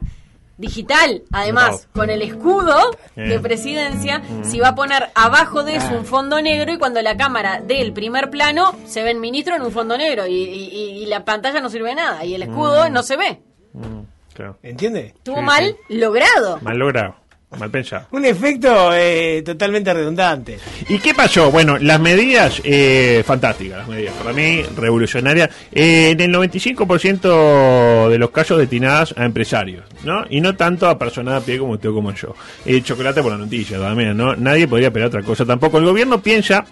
digital, 0.57 1.23
además, 1.31 1.87
No. 1.93 2.01
con 2.01 2.09
el 2.09 2.21
escudo 2.21 2.75
de 3.15 3.35
Eh. 3.35 3.39
presidencia, 3.39 4.21
si 4.43 4.59
va 4.59 4.69
a 4.69 4.75
poner 4.75 5.09
abajo 5.15 5.63
de 5.63 5.77
eso 5.77 5.97
un 5.97 6.05
fondo 6.05 6.41
negro 6.41 6.73
y 6.73 6.77
cuando 6.77 7.01
la 7.01 7.15
cámara 7.15 7.61
dé 7.65 7.79
el 7.81 7.93
primer 7.93 8.29
plano, 8.29 8.75
se 8.85 9.01
ve 9.03 9.11
el 9.11 9.19
ministro 9.19 9.55
en 9.55 9.61
un 9.61 9.71
fondo 9.71 9.97
negro 9.97 10.27
y, 10.27 10.33
y- 10.33 11.01
y 11.01 11.05
la 11.05 11.23
pantalla 11.23 11.61
no 11.61 11.69
sirve 11.69 11.89
de 11.89 11.95
nada 11.95 12.25
y 12.25 12.35
el 12.35 12.43
escudo 12.43 12.89
no 12.89 13.03
se 13.03 13.15
ve? 13.15 13.41
Claro. 14.33 14.57
¿Entiende? 14.63 15.13
Estuvo 15.15 15.37
Sí, 15.37 15.41
mal 15.43 15.77
logrado. 15.89 16.59
Mal 16.61 16.77
logrado. 16.77 17.15
Mal 17.57 17.71
pensado. 17.71 18.05
Un 18.11 18.25
efecto 18.25 18.91
eh, 18.93 19.41
totalmente 19.43 19.91
redundante. 19.91 20.59
¿Y 20.87 20.99
qué 20.99 21.15
pasó? 21.15 21.49
Bueno, 21.49 21.79
las 21.79 21.99
medidas, 21.99 22.61
eh, 22.63 23.23
fantásticas, 23.25 23.79
las 23.79 23.87
medidas, 23.87 24.13
para 24.13 24.33
mí, 24.33 24.61
revolucionarias. 24.77 25.49
Eh, 25.71 26.11
en 26.11 26.21
el 26.21 26.31
95% 26.31 28.07
de 28.07 28.17
los 28.19 28.29
casos 28.29 28.59
destinadas 28.59 29.15
a 29.17 29.25
empresarios, 29.25 29.83
¿no? 30.03 30.25
Y 30.29 30.41
no 30.41 30.55
tanto 30.55 30.87
a 30.87 30.99
personas 30.99 31.41
a 31.41 31.45
pie 31.45 31.57
como 31.57 31.73
usted 31.73 31.89
o 31.89 31.93
como 31.95 32.13
yo. 32.13 32.35
Eh, 32.65 32.83
chocolate 32.83 33.23
por 33.23 33.31
la 33.31 33.39
noticia 33.39 33.79
también, 33.79 34.15
¿no? 34.15 34.35
Nadie 34.35 34.67
podría 34.67 34.89
esperar 34.89 35.07
otra 35.07 35.23
cosa. 35.23 35.43
Tampoco 35.43 35.79
el 35.79 35.85
gobierno 35.85 36.21
piensa 36.21 36.65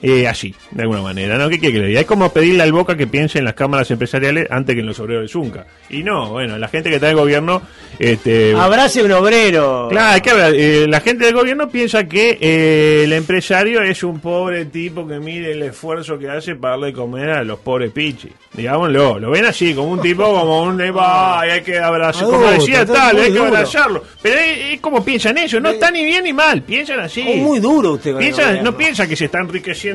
eh, 0.00 0.28
así, 0.28 0.54
de 0.70 0.82
alguna 0.82 1.02
manera, 1.02 1.36
¿no? 1.38 1.48
¿Qué 1.48 1.58
quiere 1.58 1.74
que 1.74 1.80
le 1.80 1.86
diga? 1.88 2.00
Es 2.00 2.06
como 2.06 2.32
pedirle 2.32 2.62
al 2.62 2.72
Boca 2.72 2.96
que 2.96 3.06
piense 3.06 3.38
en 3.38 3.44
las 3.44 3.54
cámaras 3.54 3.90
empresariales 3.90 4.46
antes 4.50 4.74
que 4.74 4.80
en 4.80 4.86
los 4.86 4.98
obreros 5.00 5.22
de 5.22 5.28
Zunca. 5.28 5.66
Y 5.90 6.02
no, 6.02 6.30
bueno, 6.30 6.56
la 6.58 6.68
gente 6.68 6.88
que 6.88 6.96
está 6.96 7.06
en 7.08 7.16
el 7.16 7.18
gobierno... 7.18 7.62
Este, 7.98 8.54
Abrace 8.54 9.02
un 9.02 9.10
obrero. 9.12 9.88
Claro, 9.90 10.16
es 10.16 10.22
que 10.22 10.82
eh, 10.82 10.86
la 10.86 11.00
gente 11.00 11.24
del 11.24 11.34
gobierno 11.34 11.68
piensa 11.68 12.04
que 12.04 12.38
eh, 12.40 13.02
el 13.04 13.12
empresario 13.12 13.82
es 13.82 14.04
un 14.04 14.20
pobre 14.20 14.66
tipo 14.66 15.06
que 15.06 15.18
mire 15.18 15.52
el 15.52 15.62
esfuerzo 15.62 16.16
que 16.18 16.28
hace 16.30 16.54
para 16.54 16.72
darle 16.74 16.92
comer 16.92 17.30
a 17.30 17.42
los 17.42 17.58
pobres 17.58 17.90
pichis. 17.90 18.30
Digámoslo, 18.52 19.18
lo 19.18 19.30
ven 19.30 19.44
así, 19.46 19.74
como 19.74 19.90
un 19.90 20.00
tipo, 20.00 20.22
como 20.22 20.62
un 20.62 20.80
ay, 20.80 21.50
hay 21.50 21.60
que 21.62 21.78
abrazar, 21.78 22.24
como 22.24 22.46
Adulto, 22.46 22.60
decía 22.60 22.86
tal, 22.86 23.16
hay 23.18 23.32
que 23.32 23.38
abrazarlo. 23.38 24.02
Pero 24.22 24.36
es, 24.38 24.74
es 24.74 24.80
como 24.80 25.04
piensan 25.04 25.36
ellos, 25.38 25.60
no 25.60 25.70
está 25.70 25.90
ni 25.90 26.04
bien 26.04 26.24
ni 26.24 26.32
mal, 26.32 26.62
piensan 26.62 27.00
así. 27.00 27.24
Oh, 27.26 27.36
muy 27.36 27.60
duro 27.60 27.92
usted 27.92 28.12
con 28.12 28.22
el 28.22 28.26
Piensa, 28.28 28.46
gobierno. 28.46 28.70
no 28.70 28.76
piensa 28.76 29.06
que 29.06 29.16
se 29.16 29.26
está 29.26 29.40
enriqueciendo, 29.40 29.87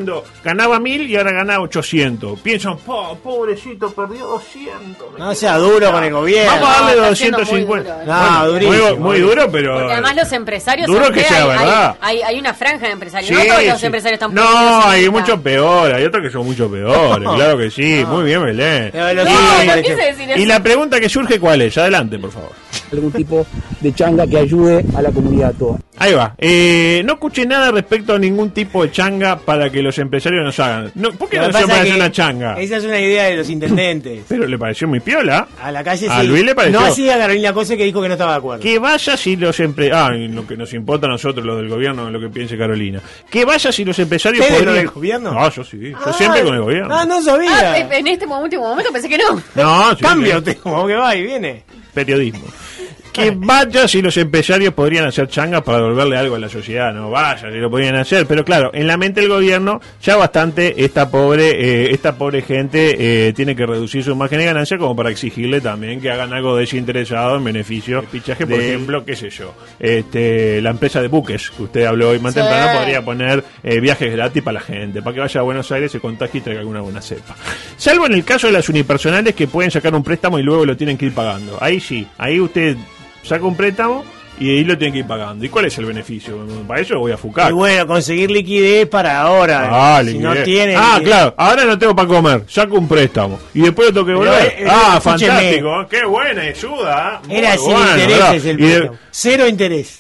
ganaba 0.44 0.80
mil 0.80 1.10
y 1.10 1.16
ahora 1.16 1.32
gana 1.32 1.60
800. 1.60 2.40
Piensan, 2.40 2.78
po, 2.80 3.18
pobrecito, 3.24 3.92
perdió 3.92 4.26
200. 4.28 5.14
me 5.14 5.20
No 5.20 5.36
sea 5.36 5.58
duro 5.58 5.92
con 5.92 6.04
el 6.04 6.12
gobierno. 6.14 6.52
Vamos 6.52 6.70
a 6.70 6.82
darle 6.82 7.02
muy 7.02 7.10
250. 7.10 7.94
duro, 8.00 8.06
No, 8.06 8.24
Bueno, 8.40 8.48
durísimo, 8.52 8.90
muy, 8.90 8.98
muy 9.00 9.20
duro, 9.20 9.52
pero. 9.52 9.76
Porque 9.78 9.94
además 9.94 10.16
los 10.16 10.32
empresarios 10.32 10.88
Duro 10.88 11.06
¿sabes 11.06 11.22
que 11.24 11.28
sea 11.30 11.42
hay, 11.44 11.48
verdad. 11.50 11.96
Hay, 12.02 12.18
hay, 12.18 12.22
hay 12.24 12.40
una 12.40 12.54
franja 12.54 12.86
de 12.88 12.92
empresarios. 12.94 13.30
Sí, 13.30 13.36
no 13.48 13.54
todos 13.54 13.66
los 13.68 13.80
sí. 13.80 13.86
empresarios 13.86 14.14
están 14.22 14.34
No, 14.34 14.42
poniendo 14.44 14.88
hay 14.88 15.02
cinta. 15.04 15.20
muchos 15.20 15.40
peores, 15.42 15.96
hay 15.96 16.04
otros 16.06 16.24
que 16.24 16.30
son 16.32 16.46
mucho 16.46 16.70
peores, 16.72 17.30
claro 17.36 17.58
que 17.58 17.70
sí, 17.72 18.04
muy 18.08 18.24
bien 18.24 18.44
Belén. 18.44 18.90
Pero 18.92 19.12
Y- 19.12 19.16
No, 19.16 19.24
Sí, 19.26 19.68
no 19.68 19.74
sí. 19.76 19.82
quise 19.82 19.96
decir 19.96 20.32
eso. 20.32 20.40
y 20.40 20.46
la 20.46 20.60
pregunta 20.62 21.00
que 21.00 21.10
surge, 21.10 21.40
¿cuál 21.40 21.62
es? 21.62 21.78
Adelante, 21.78 22.18
por 22.20 22.32
favor. 22.32 22.52
algún 22.92 23.12
tipo 23.12 23.46
de 23.80 23.94
changa 23.94 24.26
que 24.28 24.38
ayude 24.38 24.86
a 24.96 25.02
la 25.02 25.12
comunidad 25.12 25.54
toda. 25.58 25.78
Ahí 25.98 26.14
va. 26.14 26.34
Eh, 26.38 27.02
no 27.06 27.14
escuché 27.14 27.46
nada 27.46 27.72
respecto 27.72 28.14
a 28.16 28.20
ningún 28.20 28.52
tipo 28.52 28.84
de 28.84 28.92
changa 28.92 29.38
para 29.38 29.70
que 29.70 29.82
los 29.84 29.98
empresarios 30.00 30.44
nos 30.44 30.60
hagan. 30.60 30.92
No, 30.96 31.12
¿Por 31.12 31.30
qué 31.30 31.38
Lo 31.38 31.44
no 31.44 31.50
que 31.50 31.58
se 31.60 31.68
pasa 31.68 31.84
que 31.84 31.94
una 31.94 32.12
changa? 32.12 32.60
Esa 32.60 32.78
es 32.78 32.84
una 32.86 33.00
idea 33.00 33.25
de 33.25 33.36
los 33.38 33.50
intendentes. 33.50 34.24
Pero 34.30 34.48
le 34.48 34.58
pareció 34.58 34.88
muy 34.88 35.00
piola. 35.00 35.48
A 35.62 35.72
la 35.72 35.84
calle 35.84 36.08
A 36.10 36.22
sí. 36.22 36.28
Luis 36.28 36.44
le 36.44 36.56
pareció. 36.56 36.80
No 36.80 36.86
así 36.88 37.10
a 37.10 37.18
Carolina 37.20 37.54
Cose 37.54 37.78
que 37.78 37.84
dijo 37.84 38.02
que 38.02 38.08
no 38.08 38.13
estaba 38.16 38.32
de 38.32 38.38
acuerdo. 38.40 38.63
Que 38.63 38.80
vaya 38.80 39.16
si 39.16 39.36
los 39.36 39.60
empresarios. 39.60 40.30
Ah, 40.32 40.34
lo 40.34 40.48
que 40.48 40.58
nos 40.58 40.74
importa 40.74 41.06
a 41.06 41.10
nosotros, 41.10 41.46
los 41.46 41.58
del 41.58 41.70
gobierno, 41.70 42.10
lo 42.10 42.20
que 42.20 42.30
piense 42.30 42.58
Carolina. 42.58 43.02
Que 43.30 43.46
vaya 43.46 43.72
si 43.72 43.86
los 43.86 44.00
empresarios. 44.00 44.42
¿Ustedes, 44.42 44.60
podrían- 44.62 44.75
lo 44.75 44.80
del 44.82 44.90
gobierno? 44.90 45.32
No, 45.34 45.50
yo 45.52 45.63
sí. 45.63 45.92
Yo 46.06 46.13
siempre 46.13 46.44
con 46.44 46.56
el 46.56 46.62
gobierno. 46.62 46.96
Ah, 46.96 47.06
no 47.06 47.22
sabía. 47.22 47.52
Ah, 47.74 47.78
en 47.78 48.08
este 48.08 48.25
último 48.25 48.68
momento 48.68 48.92
pensé 48.92 49.10
que 49.10 49.18
no. 49.18 49.42
No, 49.56 49.96
sí, 49.96 50.02
Cambia 50.04 50.32
sí. 50.34 50.38
usted, 50.38 50.58
como 50.63 50.88
que 50.88 50.94
va 50.96 51.16
y 51.16 51.24
viene. 51.24 51.63
periodismo. 51.94 52.46
Que 53.13 53.32
vaya 53.36 53.88
si 53.88 54.01
los 54.01 54.17
empresarios 54.17 54.74
podrían 54.74 55.05
hacer 55.05 55.27
changas 55.27 55.62
para 55.62 55.77
devolverle 55.77 56.17
algo 56.17 56.36
a 56.36 56.39
la 56.39 56.50
sociedad, 56.50 56.91
no 56.93 57.10
vaya 57.12 57.50
si 57.51 57.58
lo 57.58 57.70
podrían 57.70 57.96
hacer, 57.96 58.25
pero 58.25 58.43
claro, 58.43 58.72
en 58.74 58.88
la 58.88 58.98
mente 58.98 59.22
del 59.22 59.29
gobierno 59.29 59.79
ya 60.01 60.15
bastante 60.17 60.84
esta 60.84 61.10
pobre 61.10 61.51
eh, 61.51 61.91
esta 61.91 62.15
pobre 62.17 62.41
gente 62.41 63.27
eh, 63.27 63.34
tiene 63.34 63.55
que 63.55 63.65
reducir 63.65 64.03
su 64.03 64.15
margen 64.15 64.39
de 64.39 64.46
ganancia 64.46 64.77
como 64.77 64.96
para 64.96 65.12
exigirle 65.12 65.62
también 65.62 66.01
que 66.01 66.10
hagan 66.12 66.34
algo 66.34 66.58
desinteresado 66.58 67.38
en 67.38 67.43
beneficio 67.43 68.01
de 68.01 68.08
pichaje, 68.08 68.48
por 68.48 68.60
ejemplo, 68.60 69.05
qué 69.05 69.15
sé 69.15 69.29
yo, 69.29 69.53
este 69.79 70.62
la 70.62 70.72
empresa 70.72 71.01
de 71.01 71.08
buques 71.08 71.51
que 71.51 71.63
usted 71.63 71.86
habló 71.86 72.10
hoy 72.10 72.20
más 72.20 72.34
Sí. 72.34 72.39
temprano 72.39 72.79
podría 72.79 73.01
poner 73.05 73.43
eh, 73.63 73.79
viajes 73.79 74.12
gratis 74.12 74.41
para 74.41 74.55
la 74.55 74.62
gente, 74.62 75.01
para 75.03 75.13
que 75.13 75.20
vaya 75.20 75.39
a 75.39 75.43
Buenos 75.43 75.72
Aires, 75.72 75.91
se 75.91 76.00
contagie 76.00 76.39
y 76.39 76.41
traiga 76.41 76.62
alguna 76.62 76.82
buena 76.82 77.00
cepa. 77.01 77.36
Salvo 77.77 78.08
en 78.08 78.13
el 78.13 78.24
caso 78.24 78.48
de 78.48 78.53
las 78.53 78.67
unipersonales 78.70 79.36
que 79.36 79.46
pueden 79.48 79.70
sacar 79.70 79.93
un 79.93 80.03
préstamo 80.03 80.39
y 80.39 80.43
luego 80.43 80.65
lo 80.65 80.75
tienen 80.75 80.98
que 80.98 81.05
ir 81.05 81.13
pagando. 81.13 81.58
Ahí 81.62 81.79
sí, 81.79 82.08
ahí 82.17 82.39
usted 82.39 82.75
saca 83.24 83.44
un 83.46 83.56
préstamo 83.58 84.03
y 84.39 84.50
ahí 84.50 84.63
lo 84.63 84.77
tiene 84.77 84.94
que 84.94 85.00
ir 85.00 85.06
pagando. 85.08 85.46
¿Y 85.46 85.50
cuál 85.50 85.65
es 85.65 85.77
el 85.77 85.86
beneficio? 85.86 86.38
Para 86.68 86.82
eso 86.82 86.98
voy 87.00 87.12
a 87.12 87.18
fucar. 87.18 87.51
Y 87.51 87.53
bueno, 87.53 87.86
conseguir 87.88 88.32
liquidez 88.32 88.88
para 88.88 89.22
ahora. 89.22 89.70
Ah, 89.72 90.00
si 90.03 90.12
liquidez. 90.13 90.24
no 90.38 90.44
tiene. 90.44 90.75
Ah, 90.75 90.98
liquidez- 91.00 91.03
claro, 91.06 91.34
ahora 91.38 91.65
no 91.65 91.77
tengo 91.80 91.96
para 91.96 92.08
comer, 92.08 92.44
saco 92.48 92.75
un 92.77 92.88
préstamo 92.88 93.39
y 93.53 93.62
después 93.62 93.89
lo 93.89 93.94
tengo 93.94 94.06
que 94.08 94.13
volver. 94.13 94.56
eh, 94.60 94.65
ah, 94.70 95.00
fantástico, 95.01 95.86
qué 95.89 96.06
buena 96.06 96.42
ayuda. 96.42 97.22
¿eh? 97.24 97.27
Muy 97.27 97.38
Era 97.38 97.58
sin 97.58 97.72
intereses 97.72 98.08
¿verdad? 98.10 98.36
el 98.36 98.58
de- 98.58 98.65
préstamo. 98.80 98.98
Cero 99.12 99.48
interés. 99.48 100.00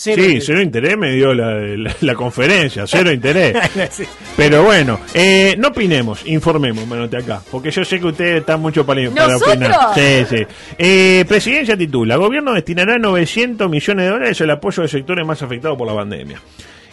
Cero 0.00 0.22
Sí, 0.22 0.26
interés. 0.28 0.44
cero 0.46 0.62
interés 0.62 0.96
me 0.96 1.10
dio 1.12 1.34
la, 1.34 1.54
la- 1.76 1.96
la 2.00 2.14
conferencia, 2.14 2.86
cero 2.86 3.10
interés. 3.10 3.56
Pero 4.36 4.62
bueno, 4.62 5.00
eh, 5.12 5.56
no 5.58 5.68
opinemos, 5.68 6.24
informemos, 6.26 6.86
manote 6.86 7.16
acá, 7.16 7.42
porque 7.50 7.72
yo 7.72 7.84
sé 7.84 7.98
que 7.98 8.06
usted 8.06 8.36
está 8.36 8.56
mucho 8.56 8.86
para, 8.86 9.00
opinar. 9.08 9.74
Sí, 9.96 10.24
sí. 10.30 10.46
Eh, 10.78 11.24
presidencia 11.26 11.76
titula, 11.76 12.14
gobierno 12.14 12.52
destinará 12.54 12.96
900 12.96 13.68
millones 13.68 14.04
de 14.04 14.10
dólares 14.12 14.40
al 14.40 14.50
apoyo 14.50 14.84
de 14.84 14.88
sectores 14.88 15.26
más 15.26 15.42
afectados 15.42 15.76
por 15.76 15.88
la 15.88 15.94
pandemia. 15.96 16.40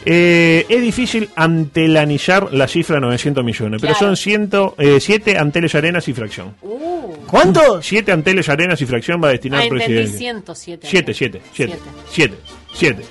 Eh, 0.07 0.65
es 0.67 0.81
difícil 0.81 1.29
antelanizar 1.35 2.51
la 2.53 2.67
cifra 2.67 2.95
de 2.95 3.01
900 3.01 3.43
millones, 3.43 3.81
pero 3.81 3.93
Claro. 3.95 4.15
son 4.15 4.75
7 4.99 5.37
anteles 5.37 5.75
arenas 5.75 6.07
y 6.07 6.13
fracción. 6.13 6.55
¿Cuánto? 7.27 7.81
7 7.81 8.11
anteles 8.11 8.47
arenas 8.49 8.81
y 8.81 8.85
fracción 8.85 9.21
va 9.23 9.27
a 9.29 9.31
destinar 9.31 9.61
Ah, 9.61 9.65
el 9.65 9.71
entendí 9.73 9.93
presidente. 9.95 10.17
107. 10.17 10.87
7, 10.89 11.13
7, 11.13 11.41
7, 11.53 11.79
7, 12.11 12.35
7. 12.75 13.03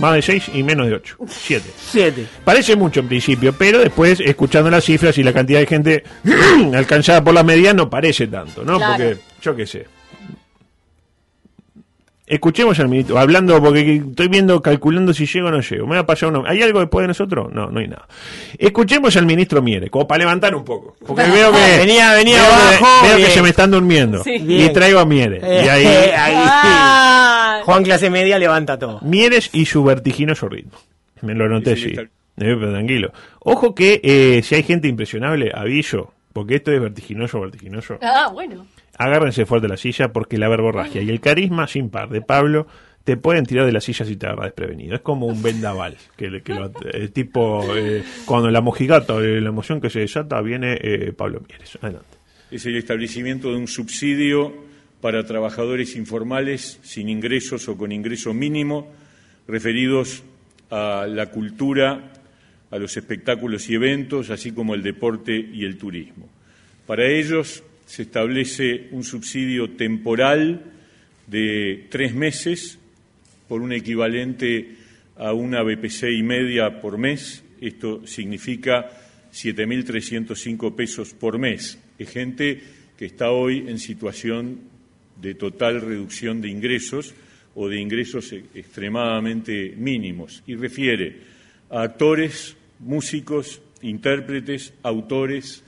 Más 0.00 0.14
de 0.14 0.22
6 0.22 0.50
y 0.54 0.62
menos 0.62 0.88
de 0.88 0.94
8. 0.94 1.16
7. 1.26 1.70
Siete. 1.76 2.26
Parece 2.44 2.74
mucho 2.76 3.00
en 3.00 3.06
principio, 3.08 3.54
pero 3.56 3.78
después, 3.78 4.18
escuchando 4.20 4.68
las 4.70 4.84
cifras 4.84 5.16
y 5.18 5.22
la 5.22 5.32
cantidad 5.32 5.60
de 5.60 5.66
gente 5.66 6.04
alcanzada 6.74 7.22
por 7.22 7.32
la 7.32 7.44
media, 7.44 7.72
no 7.72 7.88
parece 7.88 8.26
tanto, 8.26 8.64
¿no? 8.64 8.76
Claro. 8.78 8.92
Porque, 8.92 9.16
yo 9.40 9.54
qué 9.56 9.66
sé. 9.66 9.86
Escuchemos 12.26 12.78
al 12.80 12.88
ministro, 12.88 13.18
hablando, 13.18 13.62
porque 13.62 13.96
estoy 13.96 14.28
viendo, 14.28 14.62
calculando 14.62 15.12
si 15.12 15.26
llego 15.26 15.48
o 15.48 15.50
no 15.50 15.60
llego. 15.60 15.86
Me 15.86 15.96
va 15.96 16.00
a 16.00 16.06
pasar 16.06 16.30
uno. 16.30 16.42
¿Hay 16.46 16.62
algo 16.62 16.80
después 16.80 17.02
de 17.04 17.08
nosotros? 17.08 17.52
No, 17.52 17.66
no 17.70 17.80
hay 17.80 17.86
nada. 17.86 18.08
Escuchemos 18.58 19.14
al 19.16 19.26
ministro 19.26 19.60
Miere, 19.60 19.90
como 19.90 20.08
para 20.08 20.20
levantar 20.20 20.54
un 20.54 20.64
poco. 20.64 20.96
Porque 21.06 21.22
veo 21.24 21.52
que. 21.52 21.76
Venía- 21.78 22.14
venía 22.14 22.40
veo 22.40 22.50
que- 22.50 22.76
abajo, 22.84 23.06
Veo 23.06 23.16
que 23.18 23.30
se 23.30 23.42
me 23.42 23.50
están 23.50 23.70
durmiendo. 23.70 24.24
Sí. 24.24 24.36
Y 24.40 24.70
traigo 24.72 25.00
a 25.00 25.04
Miere. 25.04 25.36
Y 25.38 25.68
ahí. 25.68 25.86
Eh, 25.86 26.14
ahí. 26.16 26.34
Ah, 26.36 27.53
Juan 27.64 27.82
clase 27.84 28.10
media 28.10 28.38
levanta 28.38 28.78
todo. 28.78 29.00
Mieres 29.02 29.50
y 29.52 29.64
su 29.66 29.82
vertiginoso 29.84 30.48
ritmo. 30.48 30.78
Me 31.22 31.34
lo 31.34 31.48
noté, 31.48 31.76
Sí, 31.76 31.94
Eh, 31.96 32.06
pero 32.36 32.72
tranquilo. 32.72 33.12
Ojo 33.40 33.74
que 33.74 34.00
eh, 34.02 34.42
si 34.42 34.56
hay 34.56 34.62
gente 34.64 34.88
impresionable, 34.88 35.50
aviso, 35.54 36.12
porque 36.32 36.56
esto 36.56 36.72
es 36.72 36.80
vertiginoso, 36.80 37.40
vertiginoso. 37.40 37.98
ah, 38.02 38.28
bueno. 38.32 38.66
Agárrense 38.98 39.46
fuerte 39.46 39.68
la 39.68 39.76
silla 39.76 40.12
porque 40.12 40.36
la 40.38 40.48
verborragia 40.48 41.00
y 41.02 41.10
el 41.10 41.20
carisma 41.20 41.66
sin 41.66 41.90
par 41.90 42.08
de 42.10 42.20
Pablo 42.22 42.66
te 43.04 43.16
pueden 43.16 43.44
tirar 43.44 43.66
de 43.66 43.72
la 43.72 43.80
silla 43.80 44.04
si 44.04 44.16
te 44.16 44.26
agarras 44.26 44.46
desprevenido. 44.46 44.94
Es 44.94 45.00
como 45.02 45.26
un 45.26 45.42
vendaval, 45.42 45.96
que, 46.16 46.30
le- 46.30 46.42
que 46.42 46.54
lo- 46.54 46.70
eh, 46.92 47.08
tipo 47.08 47.64
eh, 47.76 48.02
cuando 48.24 48.50
la 48.50 48.60
mojigata, 48.60 49.14
eh, 49.18 49.40
la 49.40 49.48
emoción 49.50 49.80
que 49.80 49.90
se 49.90 50.00
desata, 50.00 50.40
viene 50.40 50.78
eh, 50.80 51.12
Pablo 51.16 51.40
Mieres. 51.46 51.76
Adelante. 51.82 52.06
es 52.50 52.64
el 52.66 52.76
establecimiento 52.76 53.50
de 53.50 53.56
un 53.56 53.66
subsidio 53.68 54.52
para 55.04 55.22
trabajadores 55.26 55.96
informales 55.96 56.80
sin 56.80 57.10
ingresos 57.10 57.68
o 57.68 57.76
con 57.76 57.92
ingreso 57.92 58.32
mínimo 58.32 58.90
referidos 59.46 60.22
a 60.70 61.06
la 61.06 61.26
cultura, 61.26 62.10
a 62.70 62.78
los 62.78 62.96
espectáculos 62.96 63.68
y 63.68 63.74
eventos, 63.74 64.30
así 64.30 64.52
como 64.52 64.74
el 64.74 64.82
deporte 64.82 65.36
y 65.36 65.66
el 65.66 65.76
turismo. 65.76 66.30
Para 66.86 67.06
ellos 67.06 67.62
se 67.84 68.04
establece 68.04 68.88
un 68.92 69.04
subsidio 69.04 69.72
temporal 69.72 70.72
de 71.26 71.84
tres 71.90 72.14
meses 72.14 72.78
por 73.46 73.60
un 73.60 73.74
equivalente 73.74 74.76
a 75.18 75.34
una 75.34 75.62
BPC 75.62 76.16
y 76.16 76.22
media 76.22 76.80
por 76.80 76.96
mes. 76.96 77.44
Esto 77.60 78.06
significa 78.06 78.88
7.305 79.34 80.74
pesos 80.74 81.12
por 81.12 81.38
mes. 81.38 81.78
Es 81.98 82.08
gente 82.08 82.62
que 82.96 83.04
está 83.04 83.32
hoy 83.32 83.66
en 83.68 83.78
situación 83.78 84.72
de 85.20 85.34
total 85.34 85.80
reducción 85.80 86.40
de 86.40 86.48
ingresos 86.48 87.14
o 87.54 87.68
de 87.68 87.80
ingresos 87.80 88.32
e- 88.32 88.44
extremadamente 88.54 89.74
mínimos. 89.76 90.42
Y 90.46 90.56
refiere 90.56 91.20
a 91.70 91.82
actores, 91.82 92.56
músicos, 92.80 93.62
intérpretes, 93.82 94.74
autores, 94.82 95.62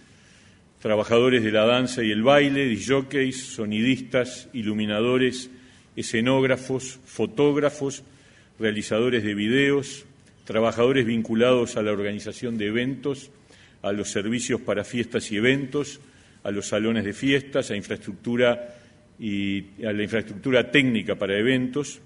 trabajadores 0.80 1.42
de 1.42 1.52
la 1.52 1.64
danza 1.64 2.02
y 2.02 2.10
el 2.10 2.22
baile, 2.22 2.66
disjockeys, 2.66 3.54
sonidistas, 3.54 4.48
iluminadores, 4.52 5.50
escenógrafos, 5.96 7.00
fotógrafos, 7.04 8.04
realizadores 8.58 9.24
de 9.24 9.34
videos, 9.34 10.04
trabajadores 10.44 11.06
vinculados 11.06 11.76
a 11.76 11.82
la 11.82 11.92
organización 11.92 12.58
de 12.58 12.68
eventos, 12.68 13.30
a 13.82 13.92
los 13.92 14.10
servicios 14.10 14.60
para 14.60 14.84
fiestas 14.84 15.30
y 15.32 15.36
eventos, 15.36 16.00
a 16.44 16.50
los 16.50 16.68
salones 16.68 17.04
de 17.04 17.12
fiestas, 17.12 17.70
a 17.70 17.76
infraestructura 17.76 18.76
y 19.18 19.84
a 19.84 19.92
la 19.92 20.02
infraestructura 20.02 20.70
técnica 20.70 21.16
para 21.16 21.38
eventos, 21.38 22.00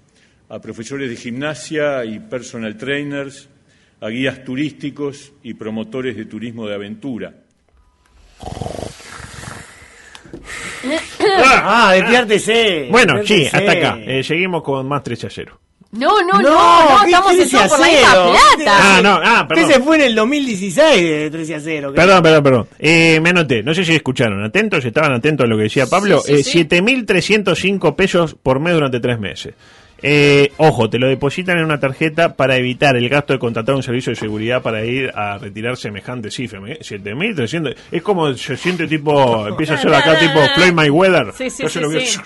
a 0.49 0.59
profesores 0.59 1.09
de 1.09 1.15
gimnasia 1.15 2.05
y 2.05 2.19
personal 2.19 2.77
trainers, 2.77 3.49
a 3.99 4.09
guías 4.09 4.43
turísticos 4.43 5.33
y 5.43 5.53
promotores 5.53 6.15
de 6.15 6.25
turismo 6.25 6.67
de 6.67 6.75
aventura. 6.75 7.33
Ah, 11.63 11.91
despiértese. 11.93 12.87
Bueno, 12.89 13.23
sí, 13.23 13.45
hasta 13.45 13.71
acá. 13.71 13.99
Eh, 14.03 14.23
seguimos 14.23 14.63
con 14.63 14.87
más 14.87 15.03
13 15.03 15.27
a 15.27 15.29
0. 15.29 15.59
No, 15.93 16.21
no, 16.21 16.39
no, 16.39 16.41
No, 16.41 16.89
no, 16.89 16.99
¿qué 17.03 17.11
estamos 17.11 17.33
en 17.33 17.55
a 17.57 17.67
por 17.67 17.79
la 17.79 17.85
cero? 17.85 18.07
misma 18.31 18.33
plata. 18.55 18.77
Ah, 18.79 18.99
no, 19.03 19.09
ah, 19.21 19.41
Usted 19.41 19.55
perdón. 19.55 19.71
se 19.73 19.79
fue 19.81 19.95
en 19.97 20.01
el 20.03 20.15
2016 20.15 21.01
de 21.03 21.29
13 21.31 21.55
a 21.55 21.59
0. 21.59 21.93
Perdón, 21.93 22.23
perdón, 22.23 22.43
perdón. 22.43 22.67
Eh, 22.79 23.19
me 23.21 23.29
anoté. 23.31 23.61
No 23.61 23.73
sé 23.73 23.83
si 23.83 23.93
escucharon. 23.93 24.41
Atentos, 24.43 24.85
estaban 24.85 25.11
atentos 25.11 25.43
a 25.43 25.47
lo 25.47 25.57
que 25.57 25.63
decía 25.63 25.87
Pablo. 25.87 26.21
Sí, 26.21 26.43
sí, 26.43 26.59
Eh, 26.61 26.65
sí. 26.65 26.65
7.305 26.65 27.95
pesos 27.95 28.35
por 28.41 28.59
mes 28.61 28.73
durante 28.73 28.99
tres 29.01 29.19
meses. 29.19 29.53
Eh, 30.03 30.51
ojo, 30.57 30.89
te 30.89 30.97
lo 30.97 31.07
depositan 31.07 31.57
en 31.59 31.65
una 31.65 31.79
tarjeta 31.79 32.35
para 32.35 32.55
evitar 32.57 32.95
el 32.95 33.07
gasto 33.09 33.33
de 33.33 33.39
contratar 33.39 33.75
un 33.75 33.83
servicio 33.83 34.11
de 34.11 34.15
seguridad 34.15 34.61
para 34.61 34.83
ir 34.83 35.11
a 35.15 35.37
retirar 35.37 35.77
semejante 35.77 36.31
cifra. 36.31 36.59
Me- 36.59 36.79
7.300. 36.79 37.75
Es 37.91 38.01
como 38.01 38.33
se 38.33 38.57
siente 38.57 38.87
tipo, 38.87 39.47
empieza 39.47 39.75
a 39.75 39.77
ser 39.77 39.93
acá 39.93 40.17
tipo 40.19 40.39
Floyd 40.55 40.73
Mayweather. 40.73 41.33
Sí, 41.37 41.49
sí, 41.49 41.63
Yo 41.63 41.69
sí, 41.69 41.73
se 41.73 41.81
lo 41.81 41.89
vi- 41.89 42.05
sí. 42.05 42.19